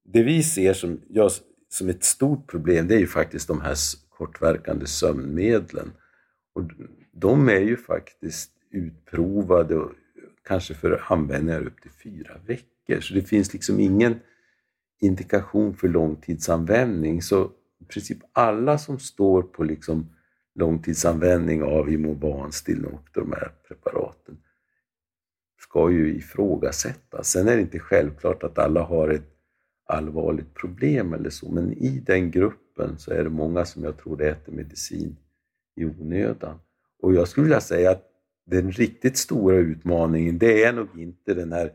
det 0.04 0.24
vi 0.24 0.44
ser 0.44 0.74
som, 0.74 1.02
ja, 1.10 1.30
som 1.70 1.90
ett 1.90 2.04
stort 2.04 2.48
problem 2.52 2.88
det 2.88 2.96
är 2.96 3.00
ju 3.00 3.08
faktiskt 3.08 3.48
de 3.48 3.62
här 3.62 3.76
kortverkande 4.10 4.88
sömnmedlen. 4.88 5.92
Och 6.54 6.64
de 7.12 7.50
är 7.50 7.60
ju 7.60 7.78
faktiskt 7.78 8.52
utprovade 8.72 9.76
och 9.76 9.92
kanske 10.50 10.74
för 10.74 11.04
användningar 11.08 11.68
upp 11.68 11.82
till 11.82 11.92
fyra 11.92 12.38
veckor. 12.46 13.02
Så 13.02 13.14
det 13.14 13.22
finns 13.22 13.54
liksom 13.54 13.80
ingen 13.80 14.20
indikation 15.02 15.76
för 15.76 15.88
långtidsanvändning. 15.88 17.22
Så 17.22 17.52
i 17.80 17.86
princip 17.86 18.18
alla 18.34 18.78
som 18.78 19.00
står 19.00 19.42
på 19.42 19.64
liksom 19.64 20.10
långtidsanvändning 20.56 21.64
av 21.64 21.90
Imoban, 21.90 22.52
Stilnoct 22.52 23.14
de 23.14 23.32
här 23.32 23.52
preparaten 23.68 24.38
ska 25.60 25.92
ju 25.92 26.16
ifrågasättas. 26.16 27.30
Sen 27.30 27.48
är 27.48 27.56
det 27.56 27.62
inte 27.62 27.80
självklart 27.80 28.44
att 28.44 28.58
alla 28.58 28.82
har 28.82 29.10
ett 29.10 29.30
allvarligt 29.86 30.54
problem 30.54 31.14
eller 31.14 31.30
så, 31.30 31.52
men 31.52 31.74
i 31.74 32.04
den 32.06 32.32
gruppen 32.32 32.98
så 32.98 33.12
är 33.12 33.24
det 33.24 33.30
många 33.30 33.66
som 33.66 33.84
jag 33.84 33.98
tror 33.98 34.22
äter 34.22 34.54
medicin 34.54 35.18
i 35.76 35.86
onödan. 35.86 36.60
Och 37.02 37.14
jag 37.14 37.28
skulle 37.28 37.44
vilja 37.44 37.62
säga 37.62 37.92
att 37.92 38.09
den 38.50 38.72
riktigt 38.72 39.18
stora 39.18 39.56
utmaningen, 39.56 40.38
det 40.38 40.64
är 40.64 40.74
nog 40.74 41.00
inte 41.00 41.34
den 41.34 41.52
här 41.52 41.72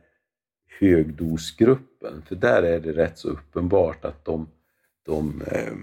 högdosgruppen, 0.81 2.23
för 2.29 2.35
där 2.35 2.63
är 2.63 2.81
det 2.81 2.93
rätt 2.93 3.19
så 3.19 3.29
uppenbart 3.29 4.05
att 4.05 4.25
de, 4.25 4.49
de 5.07 5.43
eh, 5.47 5.75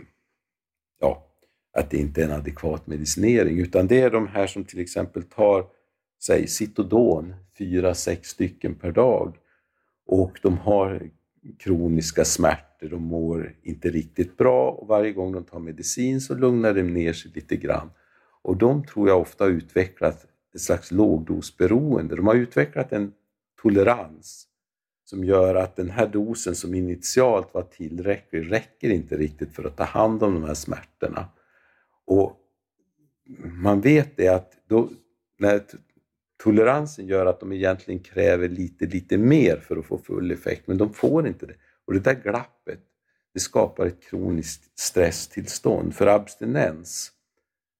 ja, 0.99 1.27
att 1.73 1.89
det 1.89 1.97
inte 1.97 2.21
är 2.21 2.25
en 2.25 2.31
adekvat 2.31 2.87
medicinering, 2.87 3.59
utan 3.59 3.87
det 3.87 4.01
är 4.01 4.09
de 4.09 4.27
här 4.27 4.47
som 4.47 4.63
till 4.63 4.79
exempel 4.79 5.23
tar, 5.23 5.65
säg 6.23 6.47
Citodon, 6.47 7.33
fyra, 7.57 7.93
sex 7.93 8.29
stycken 8.29 8.75
per 8.75 8.91
dag. 8.91 9.37
Och 10.05 10.39
de 10.41 10.57
har 10.57 11.09
kroniska 11.59 12.25
smärtor, 12.25 12.89
de 12.89 13.03
mår 13.03 13.55
inte 13.63 13.89
riktigt 13.89 14.37
bra. 14.37 14.71
Och 14.71 14.87
varje 14.87 15.11
gång 15.11 15.31
de 15.31 15.43
tar 15.43 15.59
medicin 15.59 16.21
så 16.21 16.35
lugnar 16.35 16.73
de 16.73 16.83
ner 16.83 17.13
sig 17.13 17.31
lite 17.35 17.55
grann. 17.55 17.89
Och 18.41 18.57
de 18.57 18.85
tror 18.85 19.09
jag 19.09 19.21
ofta 19.21 19.43
har 19.43 19.51
utvecklat 19.51 20.25
ett 20.55 20.61
slags 20.61 20.91
lågdosberoende. 20.91 22.15
De 22.15 22.27
har 22.27 22.35
utvecklat 22.35 22.91
en 22.91 23.13
tolerans 23.61 24.47
som 25.05 25.23
gör 25.23 25.55
att 25.55 25.75
den 25.75 25.89
här 25.89 26.07
dosen 26.07 26.55
som 26.55 26.73
initialt 26.73 27.53
var 27.53 27.61
tillräcklig 27.61 28.51
räcker 28.51 28.89
inte 28.89 29.17
riktigt 29.17 29.55
för 29.55 29.63
att 29.63 29.77
ta 29.77 29.83
hand 29.83 30.23
om 30.23 30.33
de 30.33 30.43
här 30.43 30.53
smärtorna. 30.53 31.25
Och 32.05 32.37
man 33.43 33.81
vet 33.81 34.17
det 34.17 34.27
att 34.27 34.53
då, 34.67 34.89
när 35.39 35.61
toleransen 36.43 37.07
gör 37.07 37.25
att 37.25 37.39
de 37.39 37.51
egentligen 37.51 37.99
kräver 37.99 38.49
lite, 38.49 38.85
lite 38.85 39.17
mer 39.17 39.57
för 39.57 39.77
att 39.77 39.85
få 39.85 39.97
full 39.97 40.31
effekt, 40.31 40.67
men 40.67 40.77
de 40.77 40.93
får 40.93 41.27
inte 41.27 41.45
det. 41.45 41.55
Och 41.85 41.93
det 41.93 41.99
där 41.99 42.21
glappet, 42.23 42.79
det 43.33 43.39
skapar 43.39 43.85
ett 43.85 44.03
kroniskt 44.03 44.79
stresstillstånd. 44.79 45.95
För 45.95 46.07
abstinens, 46.07 47.11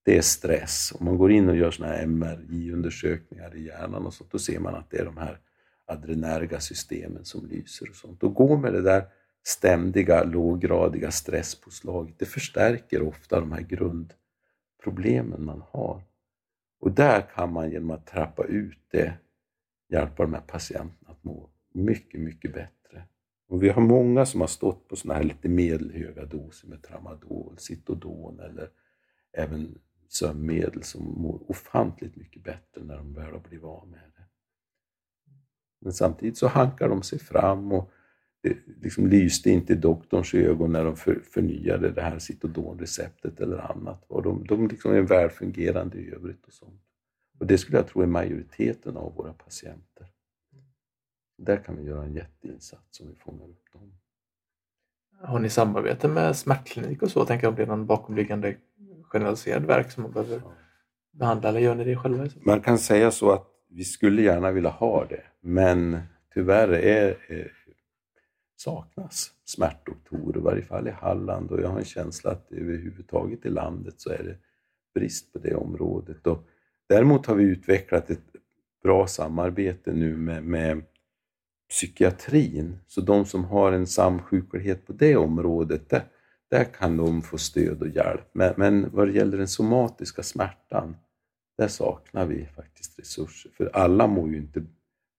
det 0.03 0.17
är 0.17 0.21
stress. 0.21 0.93
Om 0.99 1.05
man 1.05 1.17
går 1.17 1.31
in 1.31 1.49
och 1.49 1.55
gör 1.57 1.71
såna 1.71 1.89
här 1.89 2.05
MRI-undersökningar 2.05 3.55
i 3.55 3.65
hjärnan 3.65 4.05
och 4.05 4.13
sånt, 4.13 4.31
då 4.31 4.39
ser 4.39 4.59
man 4.59 4.75
att 4.75 4.89
det 4.89 4.97
är 4.97 5.05
de 5.05 5.17
här 5.17 5.39
adrenerga 5.85 6.59
systemen 6.59 7.25
som 7.25 7.45
lyser 7.45 7.89
och 7.89 7.95
sånt. 7.95 8.23
Och 8.23 8.33
gå 8.33 8.57
med 8.57 8.73
det 8.73 8.81
där 8.81 9.05
ständiga 9.43 10.23
låggradiga 10.23 11.11
stresspåslaget, 11.11 12.19
det 12.19 12.25
förstärker 12.25 13.01
ofta 13.01 13.39
de 13.39 13.51
här 13.51 13.61
grundproblemen 13.61 15.45
man 15.45 15.63
har. 15.71 16.01
Och 16.79 16.91
där 16.91 17.21
kan 17.35 17.53
man 17.53 17.71
genom 17.71 17.91
att 17.91 18.05
trappa 18.05 18.45
ut 18.45 18.79
det 18.91 19.13
hjälpa 19.91 20.23
de 20.23 20.33
här 20.33 20.41
patienterna 20.41 21.11
att 21.11 21.23
må 21.23 21.49
mycket, 21.73 22.19
mycket 22.19 22.53
bättre. 22.53 23.03
Och 23.47 23.63
vi 23.63 23.69
har 23.69 23.81
många 23.81 24.25
som 24.25 24.41
har 24.41 24.47
stått 24.47 24.87
på 24.87 24.95
sådana 24.95 25.17
här 25.17 25.23
lite 25.23 25.49
medelhöga 25.49 26.25
doser 26.25 26.67
med 26.67 26.83
tramadol, 26.83 27.55
Citodon 27.57 28.39
eller 28.39 28.69
även 29.33 29.79
sömnmedel 30.13 30.83
som 30.83 31.05
mår 31.05 31.51
ofantligt 31.51 32.15
mycket 32.15 32.43
bättre 32.43 32.83
när 32.83 32.97
de 32.97 33.13
väl 33.13 33.31
har 33.31 33.39
blivit 33.39 33.65
av 33.65 33.87
med 33.87 33.99
det. 33.99 34.23
Men 35.81 35.93
samtidigt 35.93 36.37
så 36.37 36.47
hankar 36.47 36.89
de 36.89 37.03
sig 37.03 37.19
fram 37.19 37.71
och 37.71 37.91
det 38.43 38.57
liksom 38.81 39.07
lyste 39.07 39.49
inte 39.49 39.73
i 39.73 39.75
doktorns 39.75 40.33
ögon 40.33 40.71
när 40.71 40.85
de 40.85 40.95
för, 40.95 41.19
förnyade 41.31 41.91
det 41.91 42.01
här 42.01 42.19
Citodon-receptet 42.19 43.39
eller 43.39 43.71
annat. 43.71 44.05
Och 44.07 44.23
de, 44.23 44.45
de 44.47 44.67
liksom 44.67 44.91
är 44.91 45.01
välfungerande 45.01 45.97
i 45.97 46.11
övrigt. 46.11 46.45
Och 46.47 46.53
sånt. 46.53 46.81
Och 47.39 47.47
det 47.47 47.57
skulle 47.57 47.77
jag 47.77 47.87
tro 47.87 48.01
är 48.01 48.07
majoriteten 48.07 48.97
av 48.97 49.15
våra 49.15 49.33
patienter. 49.33 50.07
Där 51.37 51.63
kan 51.63 51.77
vi 51.77 51.83
göra 51.83 52.03
en 52.03 52.13
jätteinsats 52.13 52.99
om 52.99 53.07
vi 53.09 53.15
fångar 53.15 53.45
upp 53.45 53.71
dem. 53.73 53.93
Har 55.21 55.39
ni 55.39 55.49
samarbete 55.49 56.07
med 56.07 56.35
smärtklinik 56.35 57.01
och 57.01 57.11
så? 57.11 57.25
Tänker 57.25 57.45
jag 57.45 57.51
om 57.51 57.55
det 57.55 57.63
är 57.63 57.67
någon 57.67 57.85
bakomliggande 57.85 58.55
generaliserad 59.11 59.65
verk 59.65 59.91
som 59.91 60.03
man 60.03 60.11
behöver 60.11 60.41
behandla 61.11 61.49
eller 61.49 61.59
gör 61.59 61.75
ni 61.75 61.83
det 61.83 61.95
själva? 61.95 62.27
Man 62.45 62.61
kan 62.61 62.77
säga 62.77 63.11
så 63.11 63.31
att 63.31 63.47
vi 63.69 63.83
skulle 63.83 64.21
gärna 64.21 64.51
vilja 64.51 64.69
ha 64.69 65.05
det, 65.05 65.23
men 65.41 65.99
tyvärr 66.33 66.67
är, 66.67 67.17
är 67.27 67.51
saknas 68.55 69.31
smärtdoktorer, 69.45 70.37
i 70.37 70.41
varje 70.41 70.63
fall 70.63 70.87
i 70.87 70.91
Halland 70.91 71.51
och 71.51 71.61
jag 71.61 71.69
har 71.69 71.79
en 71.79 71.85
känsla 71.85 72.31
att 72.31 72.51
överhuvudtaget 72.51 73.45
i 73.45 73.49
landet 73.49 73.93
så 73.97 74.09
är 74.09 74.23
det 74.23 74.35
brist 74.93 75.33
på 75.33 75.39
det 75.39 75.55
området. 75.55 76.27
Och 76.27 76.47
däremot 76.89 77.25
har 77.25 77.35
vi 77.35 77.43
utvecklat 77.43 78.09
ett 78.09 78.35
bra 78.83 79.07
samarbete 79.07 79.93
nu 79.93 80.17
med, 80.17 80.43
med 80.43 80.83
psykiatrin, 81.69 82.77
så 82.87 83.01
de 83.01 83.25
som 83.25 83.43
har 83.45 83.71
en 83.71 83.87
samsjuklighet 83.87 84.87
på 84.87 84.93
det 84.93 85.15
området, 85.15 85.89
där, 85.89 86.03
där 86.51 86.63
kan 86.63 86.97
de 86.97 87.21
få 87.21 87.37
stöd 87.37 87.81
och 87.81 87.87
hjälp. 87.87 88.29
Men, 88.33 88.53
men 88.57 88.89
vad 88.91 89.07
det 89.07 89.13
gäller 89.13 89.37
den 89.37 89.47
somatiska 89.47 90.23
smärtan, 90.23 90.95
där 91.57 91.67
saknar 91.67 92.25
vi 92.25 92.45
faktiskt 92.45 92.99
resurser, 92.99 93.51
för 93.51 93.69
alla 93.73 94.07
mår 94.07 94.29
ju 94.29 94.37
inte 94.37 94.63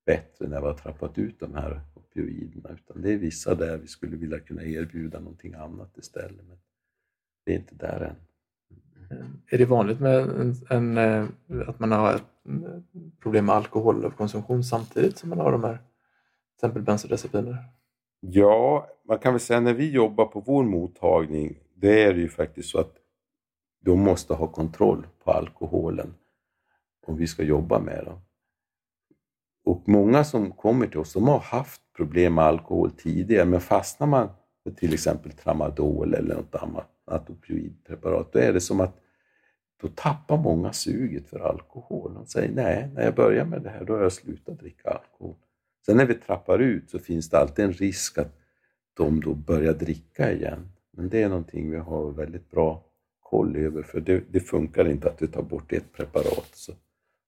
bättre 0.07 0.49
när 0.49 0.61
vi 0.61 0.67
har 0.67 0.75
trappat 0.75 1.19
ut 1.19 1.41
de 1.41 1.55
här 1.55 1.81
opioiderna, 1.95 2.71
utan 2.71 3.03
det 3.03 3.13
är 3.13 3.17
vissa 3.17 3.55
där 3.55 3.79
vi 3.79 3.87
skulle 3.87 4.17
vilja 4.17 4.41
kunna 4.41 4.63
erbjuda 4.63 5.21
någonting 5.21 5.55
annat 5.55 5.99
istället. 5.99 6.47
Men 6.49 6.59
det 7.45 7.53
är 7.53 7.57
inte 7.57 7.75
där 7.75 8.01
än. 8.01 8.17
Är 9.47 9.59
det 9.59 9.65
vanligt 9.65 10.01
med 10.01 10.19
en, 10.19 10.55
en, 10.71 10.99
eh, 10.99 11.69
att 11.69 11.79
man 11.79 11.93
har 11.93 12.15
ett 12.15 12.23
problem 13.21 13.47
med 13.47 13.55
alkoholkonsumtion 13.55 14.65
samtidigt 14.65 15.19
som 15.19 15.29
man 15.29 15.39
har 15.39 15.53
de 15.53 15.65
här 15.65 15.77
till 15.77 15.85
exempel 16.57 16.83
bensodiazepiner? 16.83 17.65
Ja, 18.25 18.89
man 19.05 19.19
kan 19.19 19.33
väl 19.33 19.41
säga 19.41 19.61
när 19.61 19.75
vi 19.75 19.91
jobbar 19.91 20.25
på 20.25 20.41
vår 20.41 20.65
mottagning, 20.65 21.59
det 21.75 22.03
är 22.03 22.15
det 22.15 22.21
ju 22.21 22.29
faktiskt 22.29 22.69
så 22.69 22.79
att 22.79 22.97
de 23.81 24.01
måste 24.01 24.35
ha 24.35 24.47
kontroll 24.47 25.07
på 25.25 25.31
alkoholen 25.31 26.15
om 27.07 27.17
vi 27.17 27.27
ska 27.27 27.43
jobba 27.43 27.81
med 27.81 28.05
dem. 28.05 28.21
Och 29.65 29.89
många 29.89 30.25
som 30.25 30.53
kommer 30.53 30.87
till 30.87 30.99
oss, 30.99 31.13
de 31.13 31.29
har 31.29 31.39
haft 31.39 31.83
problem 31.97 32.35
med 32.35 32.45
alkohol 32.45 32.91
tidigare, 32.91 33.45
men 33.45 33.61
fastnar 33.61 34.07
man 34.07 34.29
med 34.65 34.77
till 34.77 34.95
exempel 34.95 35.33
tramadol 35.33 36.15
eller 36.15 36.35
något 36.35 36.55
annat 36.55 37.31
opioidpreparat, 37.31 38.33
då 38.33 38.39
är 38.39 38.53
det 38.53 38.61
som 38.61 38.81
att 38.81 39.01
då 39.81 39.89
tappar 39.89 40.37
många 40.37 40.73
suget 40.73 41.29
för 41.29 41.39
alkohol. 41.39 42.15
De 42.15 42.27
säger 42.27 42.53
nej, 42.53 42.91
när 42.95 43.05
jag 43.05 43.15
börjar 43.15 43.45
med 43.45 43.63
det 43.63 43.71
här, 43.71 43.85
då 43.85 43.93
har 43.93 44.03
jag 44.03 44.13
slutat 44.13 44.59
dricka 44.59 44.91
alkohol. 44.91 45.37
Sen 45.87 45.97
när 45.97 46.07
vi 46.07 46.15
trappar 46.15 46.59
ut 46.59 46.91
så 46.91 46.99
finns 46.99 47.31
det 47.31 47.39
alltid 47.39 47.65
en 47.65 47.73
risk 47.73 48.19
att 48.19 48.39
de 48.95 49.21
då 49.21 49.35
börjar 49.35 49.75
dricka 49.75 50.33
igen. 50.33 50.69
Men 50.91 51.09
det 51.09 51.23
är 51.23 51.29
någonting 51.29 51.71
vi 51.71 51.77
har 51.77 52.11
väldigt 52.11 52.51
bra 52.51 52.85
koll 53.21 53.57
över, 53.57 53.83
för 53.83 54.01
det, 54.01 54.25
det 54.31 54.41
funkar 54.41 54.89
inte 54.89 55.09
att 55.09 55.19
du 55.19 55.27
tar 55.27 55.43
bort 55.43 55.73
ett 55.73 55.93
preparat 55.93 56.51
så 56.53 56.73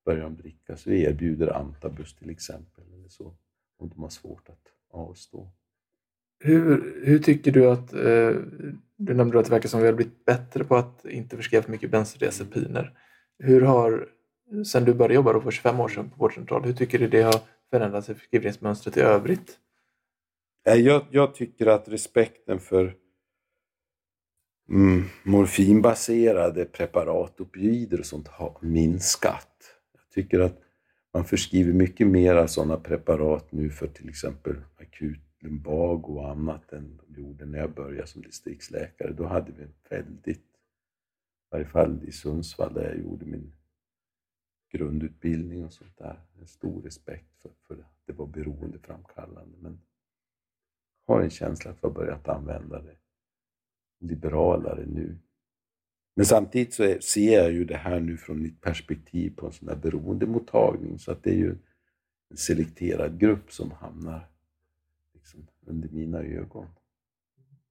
börjar 0.05 0.23
de 0.23 0.37
dricka. 0.37 0.77
Så 0.77 0.90
vi 0.90 1.03
erbjuder 1.03 1.57
antabus 1.57 2.14
till 2.14 2.31
exempel, 2.31 2.85
eller 2.95 3.09
så, 3.09 3.35
om 3.79 3.88
de 3.88 4.03
har 4.03 4.09
svårt 4.09 4.49
att 4.49 4.73
avstå. 4.90 5.49
Hur, 6.38 6.95
hur 7.05 7.19
tycker 7.19 7.53
du 7.53 7.71
att, 7.71 7.93
eh, 7.93 8.31
du 8.97 9.14
nämnde 9.14 9.38
att 9.38 9.45
det 9.45 9.51
verkar 9.51 9.69
som 9.69 9.81
att 9.81 9.85
vi 9.85 9.87
har 9.87 9.95
blivit 9.95 10.25
bättre 10.25 10.64
på 10.64 10.77
att 10.77 11.05
inte 11.05 11.37
förskriva 11.37 11.62
för 11.62 11.71
mycket 11.71 11.90
bensodiazepiner. 11.90 12.99
Hur 13.38 13.61
har, 13.61 14.09
sen 14.67 14.85
du 14.85 14.95
började 14.95 15.14
jobba 15.14 15.33
då 15.33 15.40
för 15.40 15.51
25 15.51 15.81
år 15.81 15.88
sedan 15.88 16.11
på 16.11 16.17
vårdcentral, 16.17 16.64
hur 16.64 16.73
tycker 16.73 16.99
du 16.99 17.09
det 17.09 17.23
har 17.23 17.40
förändras 17.70 18.11
i 18.11 18.14
förskrivningsmönstret 18.14 18.96
i 18.96 19.00
övrigt? 19.00 19.59
Eh, 20.66 20.74
jag, 20.74 21.03
jag 21.11 21.35
tycker 21.35 21.66
att 21.66 21.88
respekten 21.88 22.61
för 22.61 22.96
mm, 24.68 25.05
morfinbaserade 25.22 26.64
preparat, 26.64 27.40
opioider 27.40 28.00
och 28.00 28.07
sånt 28.07 28.29
har 28.29 28.59
minskat. 28.61 29.74
Jag 29.92 30.11
tycker 30.11 30.40
att 30.40 30.61
man 31.14 31.24
förskriver 31.24 31.72
mycket 31.72 32.07
mer 32.07 32.46
sådana 32.46 32.77
preparat 32.77 33.53
nu 33.53 33.70
för 33.70 33.87
till 33.87 34.09
exempel 34.09 34.57
akut 34.81 35.20
lumbago 35.40 36.18
och 36.18 36.31
annat 36.31 36.72
än 36.72 37.00
de 37.07 37.20
gjorde 37.20 37.46
när 37.46 37.59
jag 37.59 37.74
började 37.74 38.07
som 38.07 38.22
distriktsläkare. 38.22 39.12
Då 39.12 39.27
hade 39.27 39.53
vi 39.53 39.66
väldigt, 39.90 40.38
i 40.38 41.50
varje 41.50 41.66
fall 41.66 42.00
i 42.05 42.12
Sundsvall 42.12 42.74
där 42.74 42.83
jag 42.83 42.98
gjorde 42.98 43.27
min 43.27 43.53
grundutbildning 44.78 45.64
och 45.64 45.72
sånt 45.72 45.98
där, 45.98 46.20
en 46.40 46.46
stor 46.46 46.82
respekt 46.82 47.42
för, 47.42 47.50
för 47.66 47.74
att 47.74 48.02
det 48.06 48.12
var 48.12 48.26
beroendeframkallande. 48.26 49.56
Men 49.60 49.80
jag 51.06 51.14
har 51.14 51.22
en 51.22 51.30
känsla 51.30 51.70
att 51.70 51.76
vi 51.76 51.87
har 51.87 51.94
börjat 51.94 52.28
använda 52.28 52.82
det 52.82 52.96
liberalare 54.00 54.87
nu. 54.87 55.18
Men 56.16 56.26
samtidigt 56.26 56.74
så 56.74 56.96
ser 57.00 57.42
jag 57.42 57.52
ju 57.52 57.64
det 57.64 57.76
här 57.76 58.00
nu 58.00 58.16
från 58.16 58.42
mitt 58.42 58.60
perspektiv 58.60 59.37
på 59.37 59.46
en 59.46 59.52
sån 59.52 59.68
här 59.68 59.76
beroendemottagning, 59.76 60.98
så 60.98 61.12
att 61.12 61.22
det 61.22 61.30
är 61.30 61.38
ju 61.38 61.56
en 62.30 62.37
selekterad 62.37 63.18
grupp 63.18 63.52
som 63.52 63.70
hamnar 63.70 64.28
liksom 65.14 65.46
under 65.66 65.88
mina 65.88 66.18
ögon. 66.18 66.66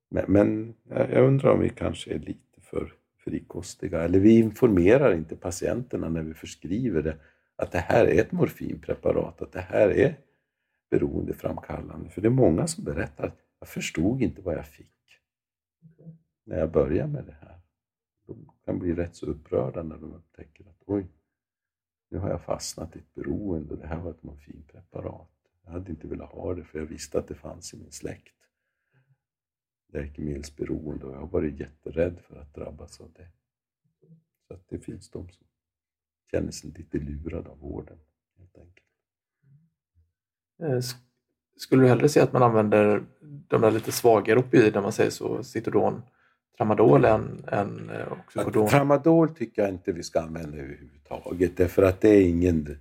Men, 0.10 0.26
men 0.28 0.74
jag 0.88 1.28
undrar 1.28 1.52
om 1.52 1.60
vi 1.60 1.70
kanske 1.70 2.14
är 2.14 2.20
lite 2.20 2.62
för 2.62 2.94
frikostiga, 3.24 4.02
eller 4.02 4.20
vi 4.20 4.40
informerar 4.40 5.14
inte 5.14 5.36
patienterna 5.36 6.10
när 6.10 6.22
vi 6.22 6.34
förskriver 6.34 7.02
det, 7.02 7.18
att 7.56 7.72
det 7.72 7.80
här 7.80 8.06
är 8.06 8.22
ett 8.22 8.32
morfinpreparat, 8.32 9.42
att 9.42 9.52
det 9.52 9.62
här 9.62 9.90
är 9.90 10.18
beroendeframkallande. 10.90 12.10
För 12.10 12.22
det 12.22 12.28
är 12.28 12.30
många 12.30 12.68
som 12.68 12.84
berättar 12.84 13.28
att 13.28 13.38
jag 13.60 13.70
förstod 13.70 14.22
inte 14.22 14.42
vad 14.42 14.56
jag 14.56 14.68
fick 14.68 14.88
när 16.44 16.60
jag 16.60 16.72
började 16.72 17.12
med 17.12 17.26
det 17.26 17.38
här. 17.42 17.60
De 18.28 18.52
kan 18.66 18.80
bli 18.80 18.94
rätt 18.94 19.16
så 19.16 19.26
upprörda 19.26 19.84
när 19.84 19.98
de 19.98 20.14
upptäcker 20.14 20.66
att 20.70 20.84
oj, 20.86 21.08
nu 22.10 22.18
har 22.18 22.30
jag 22.30 22.42
fastnat 22.42 22.96
i 22.96 23.00
ett 23.00 23.14
beroende 23.14 23.74
och 23.74 23.80
det 23.80 23.88
här 23.88 24.00
var 24.00 24.12
ett 24.12 24.24
morfinpreparat. 24.24 25.30
Jag 25.66 25.72
hade 25.72 25.92
inte 25.92 26.08
velat 26.08 26.30
ha 26.30 26.54
det 26.54 26.64
för 26.64 26.80
jag 26.80 26.86
visste 26.86 27.20
att 27.20 27.28
det 27.28 27.36
fanns 27.36 27.74
i 27.74 27.78
min 27.78 27.92
släkt. 27.92 28.34
Läkemedelsberoende 29.94 31.06
och 31.06 31.14
jag 31.14 31.20
har 31.20 31.28
varit 31.28 31.60
jätterädd 31.60 32.20
för 32.28 32.36
att 32.36 32.54
drabbas 32.54 33.02
av 33.02 33.12
det. 33.16 33.28
Så 34.48 34.54
att 34.54 34.70
det 34.70 34.80
finns 34.80 35.10
de 35.10 35.30
som 35.30 35.48
känner 36.32 36.52
sig 36.52 36.70
lite 36.78 36.98
lurade 36.98 37.50
av 37.50 37.60
vården 37.60 37.98
helt 38.38 38.58
enkelt. 38.58 38.88
Eh, 40.64 40.80
skulle 41.58 41.84
du 41.84 41.88
hellre 41.88 42.10
se 42.10 42.20
att 42.20 42.34
man 42.34 42.44
använder 42.44 43.04
de 43.22 43.62
där 43.62 43.72
lite 43.72 43.92
svagare 43.92 44.40
opioiderna, 44.40 44.82
man 44.82 44.92
säger 44.92 45.10
så, 45.10 45.44
Citodon, 45.44 46.02
Tramadol 46.58 47.06
än, 47.06 47.46
än 47.48 47.90
eh, 47.90 48.12
Oxycodon? 48.12 48.70
Tramadol 48.70 49.30
tycker 49.30 49.62
jag 49.62 49.72
inte 49.72 49.92
vi 49.92 50.04
ska 50.04 50.22
använda 50.22 50.58
överhuvudtaget 50.58 51.58
därför 51.58 51.84
att 51.84 52.02
det 52.02 52.10
är 52.10 52.22
ingen 52.22 52.78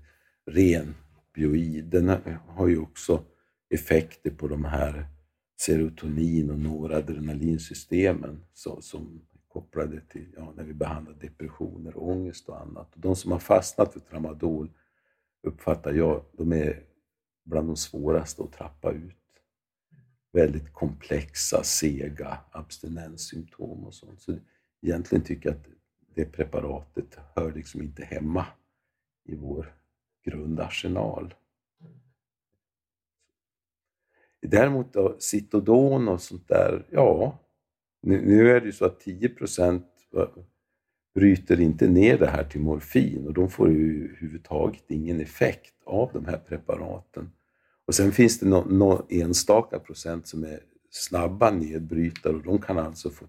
ren 0.47 0.95
opioid. 1.17 1.85
Den 1.85 2.17
har 2.47 2.69
ju 2.69 2.79
också 2.79 3.25
effekter 3.71 4.31
på 4.31 4.49
de 4.49 4.65
här 4.65 5.07
serotonin 5.67 6.51
och 6.51 6.59
noradrenalinsystemen 6.59 8.45
som, 8.53 8.83
som 8.83 9.21
är 9.33 9.39
kopplade 9.49 10.01
till 10.01 10.35
ja, 10.37 10.53
när 10.57 10.65
vi 10.65 10.75
behandlar 10.75 11.15
depressioner, 11.15 12.03
ångest 12.03 12.49
och 12.49 12.61
annat. 12.61 12.95
Och 12.95 13.01
de 13.01 13.17
som 13.17 13.33
har 13.33 13.39
fastnat 13.39 13.93
för 13.93 14.01
tramadol 14.01 14.71
uppfattar 15.43 15.93
jag, 15.93 16.25
de 16.33 16.53
är 16.53 16.83
bland 17.45 17.69
de 17.69 17.77
svåraste 17.77 18.43
att 18.43 18.53
trappa 18.53 18.93
ut. 18.93 19.17
Väldigt 20.33 20.73
komplexa, 20.73 21.63
sega 21.63 22.39
abstinenssymptom 22.51 23.85
och 23.85 23.95
sånt. 23.95 24.21
Så 24.21 24.37
egentligen 24.83 25.25
tycker 25.25 25.49
jag 25.49 25.57
att 25.57 25.67
det 26.15 26.25
preparatet 26.25 27.19
hör 27.35 27.53
liksom 27.53 27.83
inte 27.83 28.05
hemma 28.05 28.47
i 29.25 29.35
vår 29.37 29.75
grundarsenal. 30.25 31.35
Däremot 34.43 34.93
då, 34.93 35.17
Citodon 35.19 36.09
och 36.09 36.21
sånt 36.21 36.49
där, 36.49 36.87
ja, 36.91 37.39
nu, 38.03 38.27
nu 38.27 38.51
är 38.51 38.61
det 38.61 38.67
ju 38.67 38.73
så 38.73 38.85
att 38.85 39.01
10 39.01 39.29
procent 39.29 39.87
bryter 41.15 41.61
inte 41.61 41.89
ner 41.89 42.19
det 42.19 42.27
här 42.27 42.45
till 42.45 42.61
morfin 42.61 43.27
och 43.27 43.35
de 43.35 43.51
får 43.51 43.71
ju 43.71 44.05
överhuvudtaget 44.05 44.85
ingen 44.89 45.21
effekt 45.21 45.75
av 45.87 46.11
de 46.13 46.27
här 46.27 46.39
preparaten. 46.39 47.31
Och 47.87 47.95
sen 47.95 48.13
finns 48.13 48.39
det 48.39 48.47
någon 48.47 48.79
no 48.79 49.07
enstaka 49.09 49.79
procent 49.79 50.27
som 50.27 50.45
är 50.45 50.61
snabba 50.91 51.51
nedbrytare 51.51 52.33
och 52.33 52.43
de 52.43 52.59
kan 52.59 52.79
alltså 52.79 53.11
få 53.11 53.25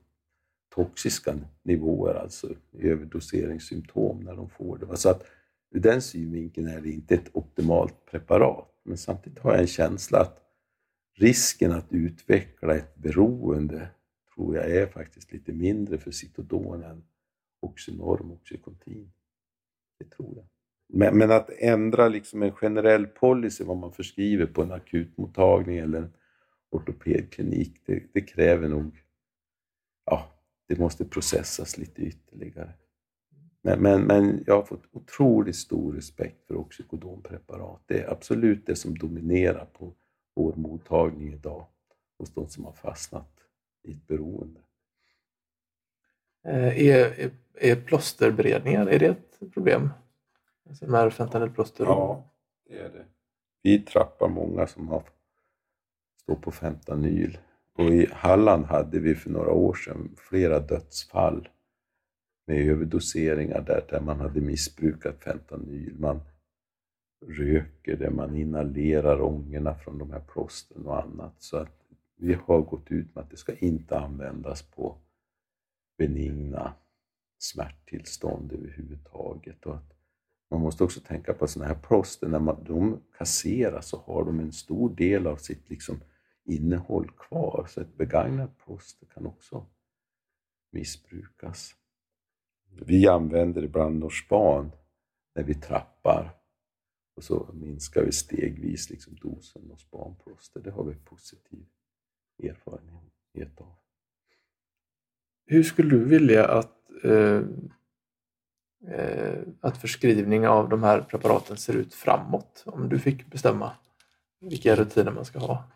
toxiska 0.75 1.35
nivåer, 1.63 2.13
alltså 2.13 2.49
överdoseringssymptom 2.79 4.19
när 4.19 4.35
de 4.35 4.49
får 4.49 4.77
det. 4.77 4.97
Så 4.97 5.09
att 5.09 5.23
ur 5.71 5.79
den 5.79 6.01
synvinkeln 6.01 6.67
är 6.67 6.81
det 6.81 6.89
inte 6.89 7.15
ett 7.15 7.29
optimalt 7.33 8.05
preparat. 8.05 8.69
Men 8.83 8.97
samtidigt 8.97 9.39
har 9.39 9.51
jag 9.51 9.61
en 9.61 9.67
känsla 9.67 10.19
att 10.19 10.42
risken 11.13 11.71
att 11.71 11.93
utveckla 11.93 12.75
ett 12.75 12.95
beroende 12.95 13.87
tror 14.35 14.55
jag 14.55 14.71
är 14.71 14.87
faktiskt 14.87 15.31
lite 15.31 15.53
mindre 15.53 15.97
för 15.97 16.11
Citodon 16.11 16.83
än 16.83 17.03
Oxynorm 17.59 18.31
och 18.31 18.37
Oxycontin. 18.37 19.11
Det 19.99 20.09
tror 20.09 20.33
jag. 20.35 20.45
Men, 20.87 21.17
men, 21.17 21.31
att 21.31 21.49
ändra 21.49 22.07
liksom 22.07 22.43
en 22.43 22.51
generell 22.51 23.07
policy 23.07 23.63
vad 23.63 23.77
man 23.77 23.93
förskriver 23.93 24.45
på 24.45 24.61
en 24.61 24.71
akutmottagning 24.71 25.77
eller 25.77 25.97
en 25.97 26.13
ortopedklinik, 26.69 27.81
det, 27.85 28.03
det 28.13 28.21
kräver 28.21 28.69
nog, 28.69 29.03
ja, 30.05 30.31
det 30.67 30.79
måste 30.79 31.05
processas 31.05 31.77
lite 31.77 32.01
ytterligare. 32.01 32.73
Men, 33.61 33.81
men, 33.81 34.01
men 34.01 34.43
jag 34.47 34.55
har 34.55 34.63
fått 34.63 34.83
otroligt 34.91 35.55
stor 35.55 35.93
respekt 35.93 36.47
för 36.47 36.55
oxycodonpreparat. 36.55 37.83
Det 37.85 37.99
är 37.99 38.11
absolut 38.11 38.65
det 38.65 38.75
som 38.75 38.97
dominerar 38.97 39.65
på 39.65 39.93
vår 40.33 40.53
mottagning 40.55 41.33
idag 41.33 41.65
hos 42.17 42.33
de 42.33 42.47
som 42.47 42.65
har 42.65 42.71
fastnat 42.71 43.39
i 43.83 43.91
ett 43.91 44.07
beroende. 44.07 44.59
Eh, 46.45 46.87
är, 46.87 47.19
är, 47.19 47.31
är 47.53 47.75
plåsterberedningar, 47.75 48.87
är 48.87 48.99
det 48.99 49.07
ett 49.07 49.53
problem? 49.53 49.89
Alltså 50.69 50.91
här 50.91 51.09
fentanylplåster? 51.09 51.85
Ja, 51.85 52.23
det 52.69 52.79
är 52.79 52.89
det. 52.89 53.05
Vi 53.61 53.79
trappar 53.79 54.27
många 54.27 54.67
som 54.67 54.87
har 54.87 55.03
står 56.23 56.35
på 56.35 56.51
fentanyl. 56.51 57.37
Och 57.73 57.85
i 57.85 58.09
Halland 58.11 58.65
hade 58.65 58.99
vi 58.99 59.15
för 59.15 59.29
några 59.29 59.51
år 59.51 59.73
sedan 59.73 60.15
flera 60.17 60.59
dödsfall 60.59 61.49
med 62.47 62.69
överdoseringar 62.69 63.61
där, 63.61 63.85
där 63.89 64.01
man 64.01 64.19
hade 64.19 64.41
missbrukat 64.41 65.23
fentanyl. 65.23 65.95
Man 65.99 66.21
röker 67.27 67.97
det, 67.97 68.11
man 68.11 68.35
inhalerar 68.35 69.21
ångorna 69.21 69.75
från 69.75 69.97
de 69.97 70.11
här 70.11 70.19
plåstren 70.19 70.85
och 70.85 71.03
annat. 71.03 71.35
Så 71.39 71.57
att 71.57 71.83
vi 72.15 72.33
har 72.33 72.61
gått 72.61 72.91
ut 72.91 73.15
med 73.15 73.23
att 73.23 73.29
det 73.29 73.37
ska 73.37 73.55
inte 73.55 73.99
användas 73.99 74.61
på 74.61 74.97
benigna 75.97 76.73
smärttillstånd 77.37 78.53
överhuvudtaget. 78.53 79.65
Och 79.65 79.75
att 79.75 79.93
man 80.49 80.61
måste 80.61 80.83
också 80.83 80.99
tänka 80.99 81.33
på 81.33 81.47
sådana 81.47 81.73
här 81.73 81.81
plåster, 81.81 82.27
när 82.27 82.39
man, 82.39 82.63
de 82.63 83.01
kasseras 83.17 83.87
så 83.87 83.97
har 83.97 84.25
de 84.25 84.39
en 84.39 84.51
stor 84.51 84.95
del 84.95 85.27
av 85.27 85.35
sitt 85.35 85.69
liksom, 85.69 86.01
innehåll 86.43 87.11
kvar. 87.17 87.65
Så 87.69 87.81
ett 87.81 87.97
begagnat 87.97 88.57
plåster 88.57 89.07
kan 89.13 89.25
också 89.25 89.65
missbrukas. 90.71 91.75
Vi 92.85 93.07
använder 93.07 93.63
ibland 93.63 93.99
Norspan 93.99 94.71
när 95.35 95.43
vi 95.43 95.53
trappar 95.53 96.42
och 97.15 97.23
så 97.23 97.49
minskar 97.53 98.03
vi 98.03 98.11
stegvis 98.11 98.89
liksom 98.89 99.15
dosen 99.15 99.71
av 99.71 99.75
spanplåster. 99.75 100.59
Det 100.59 100.71
har 100.71 100.83
vi 100.83 100.95
positiv 100.95 101.65
erfarenhet 102.43 103.61
av. 103.61 103.75
Hur 105.45 105.63
skulle 105.63 105.89
du 105.89 106.05
vilja 106.05 106.47
att, 106.47 106.89
eh, 107.03 107.41
eh, 108.87 109.41
att 109.59 109.77
förskrivning 109.77 110.47
av 110.47 110.69
de 110.69 110.83
här 110.83 111.01
preparaten 111.01 111.57
ser 111.57 111.73
ut 111.73 111.93
framåt? 111.93 112.63
Om 112.65 112.89
du 112.89 112.99
fick 112.99 113.31
bestämma 113.31 113.75
vilka 114.39 114.75
rutiner 114.75 115.11
man 115.11 115.25
ska 115.25 115.39
ha? 115.39 115.73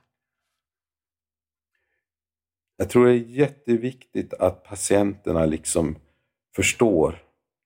jag 2.77 2.89
tror 2.89 3.05
det 3.05 3.11
är 3.11 3.15
jätteviktigt 3.15 4.33
att 4.33 4.63
patienterna 4.63 5.45
liksom 5.45 5.95
förstår 6.55 7.23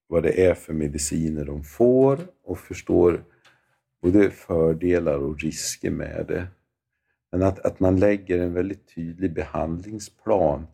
vad 0.07 0.23
det 0.23 0.45
är 0.45 0.53
för 0.53 0.73
mediciner 0.73 1.45
de 1.45 1.63
får 1.63 2.19
och 2.43 2.59
förstår 2.59 3.23
både 4.01 4.31
fördelar 4.31 5.17
och 5.17 5.39
risker 5.39 5.91
med 5.91 6.25
det. 6.27 6.47
Men 7.31 7.43
att, 7.43 7.59
att 7.59 7.79
man 7.79 7.99
lägger 7.99 8.39
en 8.39 8.53
väldigt 8.53 8.95
tydlig 8.95 9.33
behandlingsplan, 9.33 10.67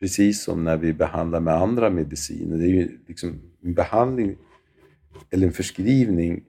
precis 0.00 0.42
som 0.42 0.64
när 0.64 0.76
vi 0.76 0.92
behandlar 0.92 1.40
med 1.40 1.54
andra 1.54 1.90
mediciner. 1.90 2.56
Det 2.56 2.64
är 2.64 2.74
ju 2.74 2.98
liksom 3.06 3.40
en 3.62 3.74
behandling 3.74 4.36
eller 5.30 5.46
en 5.46 5.52
förskrivning 5.52 6.44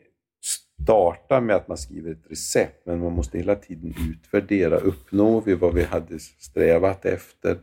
startar 0.83 1.41
med 1.41 1.55
att 1.55 1.67
man 1.67 1.77
skriver 1.77 2.11
ett 2.11 2.31
recept, 2.31 2.85
men 2.85 2.99
man 2.99 3.13
måste 3.13 3.37
hela 3.37 3.55
tiden 3.55 3.93
utvärdera. 4.11 4.77
Uppnår 4.77 5.41
vi 5.41 5.55
vad 5.55 5.73
vi 5.73 5.83
hade 5.83 6.19
strävat 6.19 7.05
efter? 7.05 7.57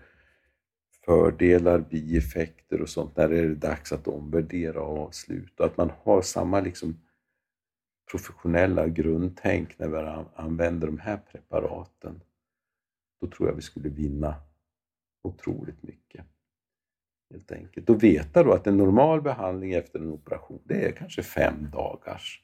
Fördelar, 1.04 1.78
bieffekter 1.78 2.82
och 2.82 2.88
sånt. 2.88 3.16
När 3.16 3.32
är 3.32 3.42
det 3.42 3.54
dags 3.54 3.92
att 3.92 4.08
omvärdera 4.08 4.80
och 4.80 4.98
avsluta? 4.98 5.64
Att 5.64 5.76
man 5.76 5.90
har 6.02 6.22
samma 6.22 6.60
liksom 6.60 7.00
professionella 8.10 8.88
grundtänk 8.88 9.78
när 9.78 9.88
vi 9.88 10.24
använder 10.34 10.86
de 10.86 10.98
här 10.98 11.16
preparaten. 11.16 12.20
Då 13.20 13.26
tror 13.26 13.48
jag 13.48 13.56
vi 13.56 13.62
skulle 13.62 13.88
vinna 13.88 14.34
otroligt 15.22 15.82
mycket. 15.82 16.24
Helt 17.30 17.52
enkelt. 17.52 17.90
Och 17.90 18.02
veta 18.02 18.42
då 18.42 18.52
att 18.52 18.66
en 18.66 18.76
normal 18.76 19.22
behandling 19.22 19.72
efter 19.72 19.98
en 19.98 20.10
operation, 20.10 20.60
det 20.64 20.88
är 20.88 20.92
kanske 20.92 21.22
fem 21.22 21.70
dagars 21.70 22.42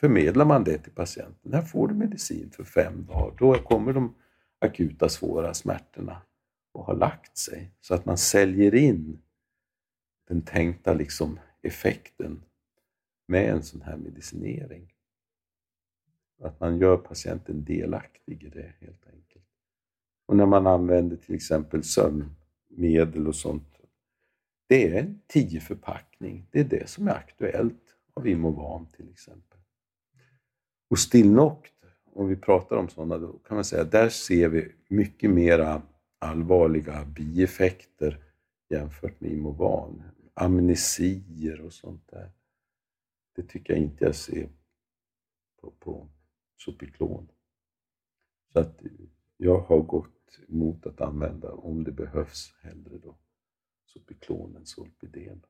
förmedlar 0.00 0.44
man 0.44 0.64
det 0.64 0.78
till 0.78 0.92
patienten. 0.92 1.52
Här 1.52 1.62
får 1.62 1.88
du 1.88 1.94
medicin 1.94 2.50
för 2.50 2.64
fem 2.64 3.06
dagar. 3.06 3.36
Då 3.38 3.54
kommer 3.54 3.92
de 3.92 4.14
akuta 4.58 5.08
svåra 5.08 5.54
smärtorna 5.54 6.22
och 6.72 6.84
har 6.84 6.96
lagt 6.96 7.38
sig. 7.38 7.70
Så 7.80 7.94
att 7.94 8.04
man 8.04 8.18
säljer 8.18 8.74
in 8.74 9.22
den 10.28 10.42
tänkta 10.42 10.94
liksom 10.94 11.38
effekten 11.62 12.42
med 13.26 13.50
en 13.50 13.62
sån 13.62 13.82
här 13.82 13.96
medicinering. 13.96 14.92
Att 16.42 16.60
man 16.60 16.78
gör 16.78 16.96
patienten 16.96 17.64
delaktig 17.64 18.42
i 18.42 18.48
det 18.48 18.72
helt 18.80 19.06
enkelt. 19.06 19.44
Och 20.26 20.36
när 20.36 20.46
man 20.46 20.66
använder 20.66 21.16
till 21.16 21.34
exempel 21.34 21.84
sömnmedel 21.84 23.28
och 23.28 23.36
sånt. 23.36 23.68
Det 24.66 24.88
är 24.88 25.00
en 25.00 25.20
10 25.26 25.60
förpackning. 25.60 26.46
Det 26.50 26.60
är 26.60 26.64
det 26.64 26.88
som 26.88 27.08
är 27.08 27.12
aktuellt 27.12 27.96
av 28.14 28.28
Imovan 28.28 28.86
till 28.86 29.10
exempel. 29.10 29.58
Och 30.90 30.98
Stilnoct, 30.98 31.72
om 32.12 32.28
vi 32.28 32.36
pratar 32.36 32.76
om 32.76 32.88
sådana, 32.88 33.18
då 33.18 33.32
kan 33.32 33.54
man 33.54 33.64
säga 33.64 33.82
att 33.82 33.92
där 33.92 34.08
ser 34.08 34.48
vi 34.48 34.72
mycket 34.88 35.30
mera 35.30 35.82
allvarliga 36.18 37.04
bieffekter 37.04 38.24
jämfört 38.68 39.20
med 39.20 39.32
Imovan. 39.32 40.02
Amnesier 40.34 41.60
och 41.60 41.72
sånt 41.72 42.10
där. 42.10 42.30
Det 43.34 43.42
tycker 43.42 43.72
jag 43.72 43.82
inte 43.82 44.04
jag 44.04 44.14
ser 44.14 44.48
på, 45.60 45.70
på 45.70 46.08
Sopiklon. 46.56 47.28
Så 48.52 48.60
att 48.60 48.82
jag 49.36 49.60
har 49.60 49.80
gått 49.80 50.40
emot 50.48 50.86
att 50.86 51.00
använda, 51.00 51.52
om 51.52 51.84
det 51.84 51.92
behövs, 51.92 52.54
hellre 52.62 52.98
då 52.98 53.16
Sopiklon 53.86 54.56
än 54.56 54.66
Solpidem. 54.66 55.40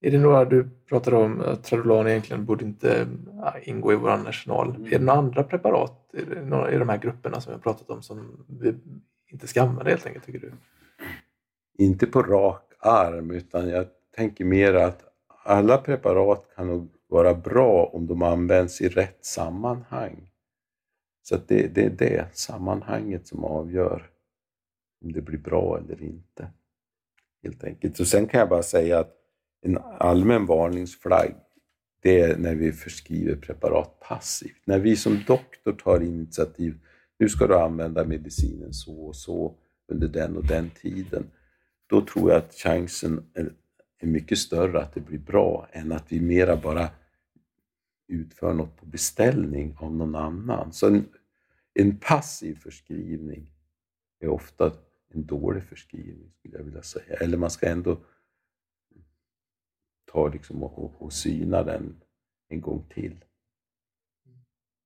Är 0.00 0.10
det 0.10 0.18
några, 0.18 0.44
du 0.44 0.70
pratade 0.88 1.16
om 1.16 1.40
att 1.40 1.64
Tradolan 1.64 2.08
egentligen 2.08 2.44
borde 2.44 2.64
inte 2.64 3.08
ingå 3.62 3.92
i 3.92 3.96
vår 3.96 4.28
arsenal. 4.28 4.70
Mm. 4.70 4.86
Är 4.86 4.90
det 4.90 5.04
några 5.04 5.18
andra 5.18 5.44
preparat 5.44 6.10
i 6.12 6.24
de 6.78 6.88
här 6.88 6.98
grupperna 6.98 7.40
som 7.40 7.50
vi 7.50 7.54
har 7.54 7.62
pratat 7.62 7.90
om 7.90 8.02
som 8.02 8.46
vi 8.60 8.74
inte 9.26 9.46
ska 9.46 9.62
använda 9.62 9.90
helt 9.90 10.06
enkelt, 10.06 10.24
tycker 10.24 10.40
du? 10.40 10.52
Inte 11.84 12.06
på 12.06 12.22
rak 12.22 12.72
arm, 12.78 13.30
utan 13.30 13.68
jag 13.68 13.86
tänker 14.10 14.44
mer 14.44 14.74
att 14.74 15.09
alla 15.42 15.78
preparat 15.78 16.44
kan 16.56 16.66
nog 16.66 16.88
vara 17.08 17.34
bra 17.34 17.90
om 17.92 18.06
de 18.06 18.22
används 18.22 18.80
i 18.80 18.88
rätt 18.88 19.24
sammanhang. 19.24 20.30
Så 21.22 21.36
det, 21.46 21.74
det 21.74 21.84
är 21.84 21.90
det 21.90 22.26
sammanhanget 22.32 23.26
som 23.26 23.44
avgör 23.44 24.10
om 25.04 25.12
det 25.12 25.20
blir 25.20 25.38
bra 25.38 25.78
eller 25.78 26.02
inte. 26.02 26.50
Helt 27.42 27.64
enkelt. 27.64 28.00
Och 28.00 28.06
sen 28.06 28.26
kan 28.26 28.40
jag 28.40 28.48
bara 28.48 28.62
säga 28.62 28.98
att 28.98 29.16
en 29.62 29.78
allmän 29.98 30.46
varningsflagg, 30.46 31.34
det 32.02 32.20
är 32.20 32.36
när 32.36 32.54
vi 32.54 32.72
förskriver 32.72 33.36
preparat 33.36 34.00
passivt. 34.00 34.62
När 34.64 34.78
vi 34.78 34.96
som 34.96 35.22
doktor 35.26 35.72
tar 35.72 36.00
initiativ, 36.00 36.78
nu 37.18 37.28
ska 37.28 37.46
du 37.46 37.56
använda 37.56 38.04
medicinen 38.04 38.72
så 38.72 39.06
och 39.06 39.16
så 39.16 39.54
under 39.88 40.08
den 40.08 40.36
och 40.36 40.46
den 40.46 40.70
tiden. 40.70 41.30
Då 41.86 42.00
tror 42.00 42.30
jag 42.30 42.38
att 42.38 42.54
chansen 42.54 43.30
är, 43.34 43.52
mycket 44.06 44.38
större 44.38 44.80
att 44.80 44.94
det 44.94 45.00
blir 45.00 45.18
bra 45.18 45.68
än 45.72 45.92
att 45.92 46.12
vi 46.12 46.20
mera 46.20 46.56
bara 46.56 46.88
utför 48.06 48.54
något 48.54 48.76
på 48.76 48.86
beställning 48.86 49.76
av 49.78 49.94
någon 49.94 50.14
annan. 50.14 50.72
Så 50.72 50.86
en, 50.86 51.08
en 51.74 51.96
passiv 51.96 52.54
förskrivning 52.54 53.52
är 54.20 54.28
ofta 54.28 54.72
en 55.08 55.26
dålig 55.26 55.64
förskrivning, 55.64 56.32
skulle 56.38 56.56
jag 56.56 56.64
vilja 56.64 56.82
säga. 56.82 57.16
Eller 57.16 57.38
man 57.38 57.50
ska 57.50 57.68
ändå 57.68 57.98
ta 60.12 60.28
liksom 60.28 60.62
och, 60.62 61.02
och 61.02 61.12
syna 61.12 61.62
den 61.62 62.00
en 62.48 62.60
gång 62.60 62.84
till. 62.94 63.24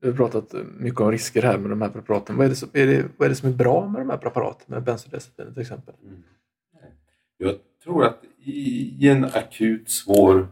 Vi 0.01 0.11
har 0.11 0.17
pratat 0.17 0.55
mycket 0.79 1.01
om 1.01 1.11
risker 1.11 1.43
här 1.43 1.59
med 1.59 1.71
de 1.71 1.83
här 1.83 1.89
preparaten. 1.89 2.37
Vad 2.37 2.47
är 2.47 2.51
det 2.51 2.57
som 2.57 2.69
är, 2.73 2.87
det, 2.87 3.09
vad 3.17 3.27
är, 3.27 3.31
det 3.31 3.37
som 3.37 3.49
är 3.49 3.53
bra 3.53 3.89
med 3.89 4.01
de 4.01 4.11
här 4.11 4.19
preparaten, 4.19 4.67
med 4.69 4.83
bensodiazepiner 4.83 5.53
till 5.53 5.63
exempel? 5.63 5.95
Mm. 6.03 6.23
Jag 7.37 7.55
tror 7.83 8.05
att 8.05 8.25
i 8.45 9.09
en 9.09 9.25
akut 9.25 9.91
svår 9.91 10.49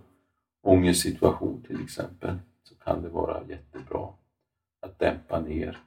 ångestsituation 0.62 1.62
till 1.62 1.84
exempel 1.84 2.38
så 2.62 2.74
kan 2.74 3.02
det 3.02 3.08
vara 3.08 3.42
jättebra 3.48 4.08
att 4.80 4.98
dämpa 4.98 5.40
ner. 5.40 5.78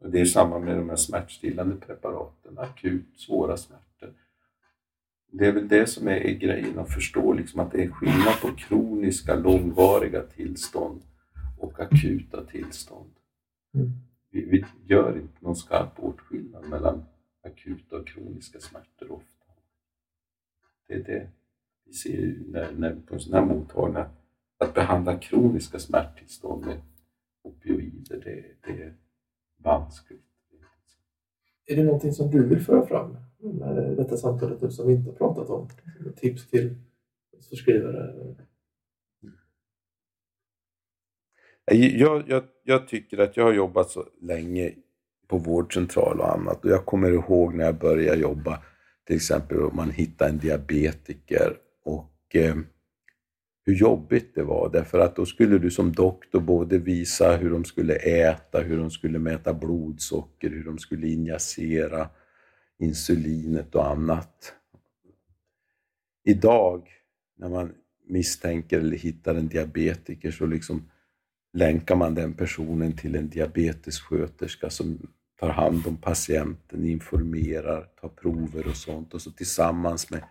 Och 0.00 0.10
det 0.10 0.20
är 0.20 0.24
samma 0.24 0.58
med 0.58 0.76
de 0.76 0.88
här 0.88 0.96
smärtstillande 0.96 1.76
preparaten, 1.76 2.58
akut 2.58 3.20
svåra 3.20 3.56
smärtor 3.56 4.14
det 5.32 5.46
är 5.46 5.52
väl 5.52 5.68
det 5.68 5.86
som 5.86 6.08
är, 6.08 6.30
grejen, 6.30 6.78
att 6.78 6.94
förstå 6.94 7.32
liksom 7.32 7.60
att 7.60 7.72
det 7.72 7.84
är 7.84 7.90
skillnad 7.90 8.40
på 8.42 8.52
kroniska, 8.56 9.34
långvariga 9.34 10.22
tillstånd 10.22 11.02
och 11.58 11.80
akuta 11.80 12.44
tillstånd. 12.44 13.10
Mm. 13.74 13.90
Vi, 14.30 14.44
vi, 14.44 14.64
gör 14.86 15.16
inte 15.16 15.36
någon 15.38 15.56
skarp 15.56 15.92
åtskillnad 15.96 16.68
mellan 16.68 17.04
akuta 17.42 17.96
och 17.96 18.06
kroniska 18.06 18.60
smärtor 18.60 19.12
ofta. 19.12 19.46
Det 20.86 20.94
är 20.94 21.04
det 21.04 21.30
vi 21.84 21.92
ser 21.92 22.42
när, 22.46 22.72
när, 22.72 22.94
på 22.94 23.14
en 23.14 23.20
sån 23.20 23.34
här 23.34 23.44
mottagning, 23.44 24.04
att 24.58 24.74
behandla 24.74 25.18
kroniska 25.18 25.78
smärttillstånd 25.78 26.66
med 26.66 26.80
opioider, 27.42 28.20
det, 28.24 28.44
det 28.66 28.82
är 28.82 28.94
vanskligt. 29.56 30.24
Är 31.66 31.76
det 31.76 31.84
någonting 31.84 32.12
som 32.12 32.30
du 32.30 32.48
vill 32.48 32.60
föra 32.60 32.86
fram 32.86 33.16
med 33.38 33.96
detta 33.96 34.16
samtalet 34.16 34.72
som 34.72 34.88
vi 34.88 34.94
inte 34.94 35.10
har 35.10 35.16
pratat 35.16 35.50
om? 35.50 35.68
Tips 36.16 36.50
till 36.50 36.74
förskrivare? 37.48 38.34
Jag, 41.64 42.28
jag, 42.28 42.44
jag, 42.62 42.88
tycker 42.88 43.18
att 43.18 43.36
jag 43.36 43.44
har 43.44 43.52
jobbat 43.52 43.90
så 43.90 44.06
länge 44.20 44.74
på 45.30 45.38
vårdcentral 45.38 46.20
och 46.20 46.32
annat 46.32 46.64
och 46.64 46.70
jag 46.70 46.86
kommer 46.86 47.10
ihåg 47.10 47.54
när 47.54 47.64
jag 47.64 47.78
började 47.78 48.20
jobba, 48.20 48.62
till 49.06 49.16
exempel 49.16 49.62
om 49.62 49.76
man 49.76 49.90
hittar 49.90 50.28
en 50.28 50.38
diabetiker 50.38 51.56
och 51.84 52.36
eh, 52.36 52.56
hur 53.66 53.74
jobbigt 53.74 54.34
det 54.34 54.42
var 54.42 54.70
därför 54.72 54.98
att 54.98 55.16
då 55.16 55.26
skulle 55.26 55.58
du 55.58 55.70
som 55.70 55.92
doktor 55.92 56.40
både 56.40 56.78
visa 56.78 57.36
hur 57.36 57.50
de 57.50 57.64
skulle 57.64 57.94
äta, 57.94 58.60
hur 58.60 58.78
de 58.78 58.90
skulle 58.90 59.18
mäta 59.18 59.54
blodsocker, 59.54 60.50
hur 60.50 60.64
de 60.64 60.78
skulle 60.78 61.08
injicera 61.08 62.08
insulinet 62.78 63.74
och 63.74 63.90
annat. 63.90 64.54
Idag 66.24 66.88
när 67.38 67.48
man 67.48 67.72
misstänker 68.08 68.78
eller 68.78 68.96
hittar 68.96 69.34
en 69.34 69.48
diabetiker 69.48 70.30
så 70.30 70.46
liksom 70.46 70.90
länkar 71.52 71.96
man 71.96 72.14
den 72.14 72.34
personen 72.34 72.96
till 72.96 73.16
en 73.16 73.28
diabetessköterska 73.28 74.70
som 74.70 74.98
tar 75.40 75.48
hand 75.48 75.86
om 75.86 75.96
patienten, 75.96 76.84
informerar, 76.84 77.88
tar 78.00 78.08
prover 78.08 78.66
och 78.66 78.76
sånt 78.76 79.14
och 79.14 79.22
så 79.22 79.30
tillsammans 79.30 80.10
med 80.10 80.24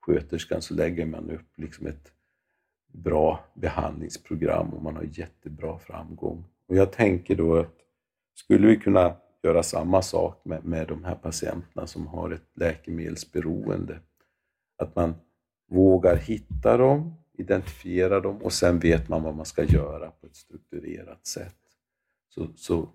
sköterskan 0.00 0.62
så 0.62 0.74
lägger 0.74 1.06
man 1.06 1.30
upp 1.30 1.58
liksom 1.58 1.86
ett 1.86 2.12
bra 2.92 3.44
behandlingsprogram 3.54 4.74
och 4.74 4.82
man 4.82 4.96
har 4.96 5.08
jättebra 5.12 5.78
framgång. 5.78 6.44
Och 6.68 6.76
jag 6.76 6.92
tänker 6.92 7.36
då 7.36 7.56
att 7.56 7.76
skulle 8.34 8.66
vi 8.66 8.76
kunna 8.76 9.16
göra 9.42 9.62
samma 9.62 10.02
sak 10.02 10.44
med, 10.44 10.64
med 10.64 10.88
de 10.88 11.04
här 11.04 11.14
patienterna 11.14 11.86
som 11.86 12.06
har 12.06 12.30
ett 12.30 12.50
läkemedelsberoende, 12.54 13.98
att 14.78 14.96
man 14.96 15.14
vågar 15.70 16.16
hitta 16.16 16.76
dem, 16.76 17.14
identifiera 17.38 18.20
dem 18.20 18.42
och 18.42 18.52
sen 18.52 18.78
vet 18.78 19.08
man 19.08 19.22
vad 19.22 19.36
man 19.36 19.46
ska 19.46 19.64
göra 19.64 20.10
på 20.10 20.26
ett 20.26 20.36
strukturerat 20.36 21.26
sätt. 21.26 21.56
Så, 22.28 22.48
så 22.56 22.88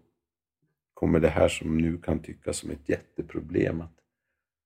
kommer 1.00 1.20
det 1.20 1.30
här 1.30 1.48
som 1.48 1.78
nu 1.78 1.98
kan 1.98 2.20
tyckas 2.20 2.58
som 2.58 2.72
ett 2.72 2.90
jätteproblem 2.90 3.82
att, 3.82 4.00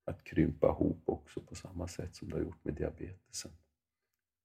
att 0.06 0.24
krympa 0.24 0.68
ihop 0.68 1.02
också 1.06 1.42
på 1.42 1.56
samma 1.56 1.88
sätt 1.88 2.16
som 2.16 2.30
det 2.30 2.36
har 2.36 2.42
gjort 2.42 2.64
med 2.64 2.74
diabetesen. 2.74 3.52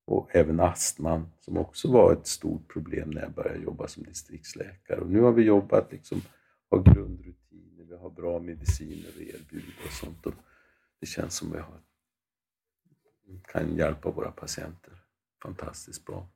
Och 0.05 0.37
även 0.37 0.61
astman 0.61 1.29
som 1.41 1.57
också 1.57 1.93
var 1.93 2.13
ett 2.13 2.27
stort 2.27 2.73
problem 2.73 3.11
när 3.11 3.23
jag 3.23 3.33
började 3.33 3.59
jobba 3.59 3.89
som 3.89 4.03
distriktsläkare. 4.03 5.01
Och 5.01 5.11
nu 5.11 5.21
har 5.21 5.33
vi 5.33 5.43
jobbat, 5.43 5.93
liksom, 5.93 6.21
har 6.71 6.83
grundrutiner, 6.83 7.85
vi 7.85 7.97
har 7.97 8.11
bra 8.11 8.39
mediciner 8.39 9.09
att 9.09 9.17
erbjuda 9.17 9.73
och 9.87 9.93
sånt. 9.93 10.27
Och 10.27 10.35
det 11.01 11.07
känns 11.07 11.35
som 11.35 11.53
vi 11.53 11.59
har, 11.59 11.81
kan 13.43 13.77
hjälpa 13.77 14.11
våra 14.11 14.31
patienter 14.31 15.05
fantastiskt 15.43 16.05
bra. 16.05 16.29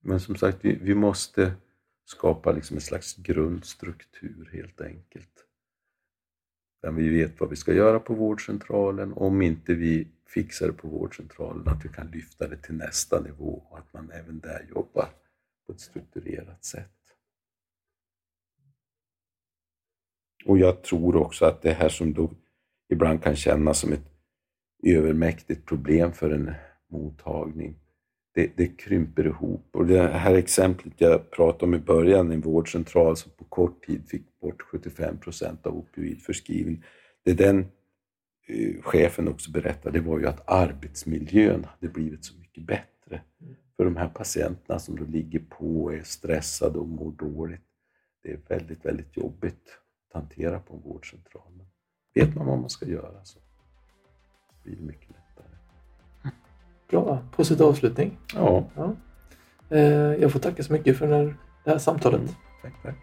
Men 0.00 0.20
som 0.20 0.36
sagt, 0.36 0.58
vi, 0.60 0.74
vi 0.74 0.94
måste 0.94 1.56
skapa 2.08 2.52
liksom 2.52 2.76
en 2.76 2.80
slags 2.80 3.16
grundstruktur 3.16 4.50
helt 4.52 4.80
enkelt. 4.80 5.44
Där 6.82 6.92
vi 6.92 7.08
vet 7.08 7.40
vad 7.40 7.50
vi 7.50 7.56
ska 7.56 7.72
göra 7.72 8.00
på 8.00 8.14
vårdcentralen. 8.14 9.12
Om 9.12 9.42
inte 9.42 9.74
vi 9.74 10.08
fixar 10.26 10.66
det 10.66 10.72
på 10.72 10.88
vårdcentralen, 10.88 11.68
att 11.68 11.84
vi 11.84 11.88
kan 11.88 12.10
lyfta 12.10 12.48
det 12.48 12.56
till 12.56 12.74
nästa 12.74 13.20
nivå 13.20 13.62
och 13.70 13.78
att 13.78 13.92
man 13.92 14.10
även 14.10 14.40
där 14.40 14.66
jobbar 14.70 15.08
på 15.66 15.72
ett 15.72 15.80
strukturerat 15.80 16.64
sätt. 16.64 16.90
Och 20.44 20.58
jag 20.58 20.82
tror 20.82 21.16
också 21.16 21.44
att 21.44 21.62
det 21.62 21.72
här 21.72 21.88
som 21.88 22.14
då 22.14 22.30
ibland 22.88 23.22
kan 23.22 23.36
kännas 23.36 23.78
som 23.78 23.92
ett 23.92 24.10
övermäktigt 24.82 25.66
problem 25.66 26.12
för 26.12 26.30
en 26.30 26.54
mottagning, 26.86 27.80
det, 28.34 28.56
det, 28.56 28.66
krymper 28.66 29.26
ihop. 29.26 29.66
Och 29.72 29.86
det 29.86 30.08
här 30.08 30.34
exemplet 30.34 30.92
jag 30.96 31.30
pratade 31.30 31.64
om 31.64 31.74
i 31.74 31.78
början, 31.78 32.32
en 32.32 32.40
vårdcentral 32.40 33.16
som 33.16 33.32
på 33.36 33.44
kort 33.44 33.86
tid 33.86 34.08
fick 34.08 34.40
bort 34.40 34.62
75 34.62 35.18
procent 35.18 35.66
av 35.66 35.76
opioidförskrivningen. 35.76 36.82
Det 37.24 37.32
den 37.32 37.58
eh, 38.46 38.82
chefen 38.82 39.28
också 39.28 39.50
berättade, 39.50 39.98
det 39.98 40.04
var 40.04 40.18
ju 40.18 40.26
att 40.26 40.50
arbetsmiljön 40.50 41.64
hade 41.64 41.92
blivit 41.92 42.24
så 42.24 42.38
mycket 42.38 42.66
bättre 42.66 43.22
för 43.78 43.84
de 43.84 43.96
här 43.96 44.08
patienterna 44.08 44.78
som 44.78 44.96
då 44.96 45.04
ligger 45.04 45.38
på 45.38 45.84
och 45.84 45.94
är 45.94 46.02
stressade 46.02 46.78
och 46.78 46.88
mår 46.88 47.12
dåligt. 47.12 47.60
Det 48.22 48.32
är 48.32 48.40
väldigt, 48.48 48.84
väldigt 48.84 49.16
jobbigt 49.16 49.78
att 50.08 50.20
hantera 50.20 50.60
på 50.60 50.74
en 50.74 50.82
vårdcentral. 50.82 51.52
Men 51.56 51.66
vet 52.14 52.36
man 52.36 52.46
vad 52.46 52.58
man 52.58 52.70
ska 52.70 52.86
göra 52.86 53.24
så 53.24 53.38
blir 54.64 54.76
det 54.76 54.82
mycket 54.82 55.08
lättare. 55.08 55.27
Bra, 56.90 57.18
positiv 57.36 57.66
avslutning. 57.66 58.18
Ja. 58.34 58.64
ja. 58.76 58.94
Eh, 59.70 59.82
jag 60.14 60.32
får 60.32 60.40
tacka 60.40 60.62
så 60.62 60.72
mycket 60.72 60.98
för 60.98 61.34
det 61.64 61.70
här 61.70 61.78
samtalet. 61.78 62.36
Tack, 62.62 62.72
tack. 62.82 62.94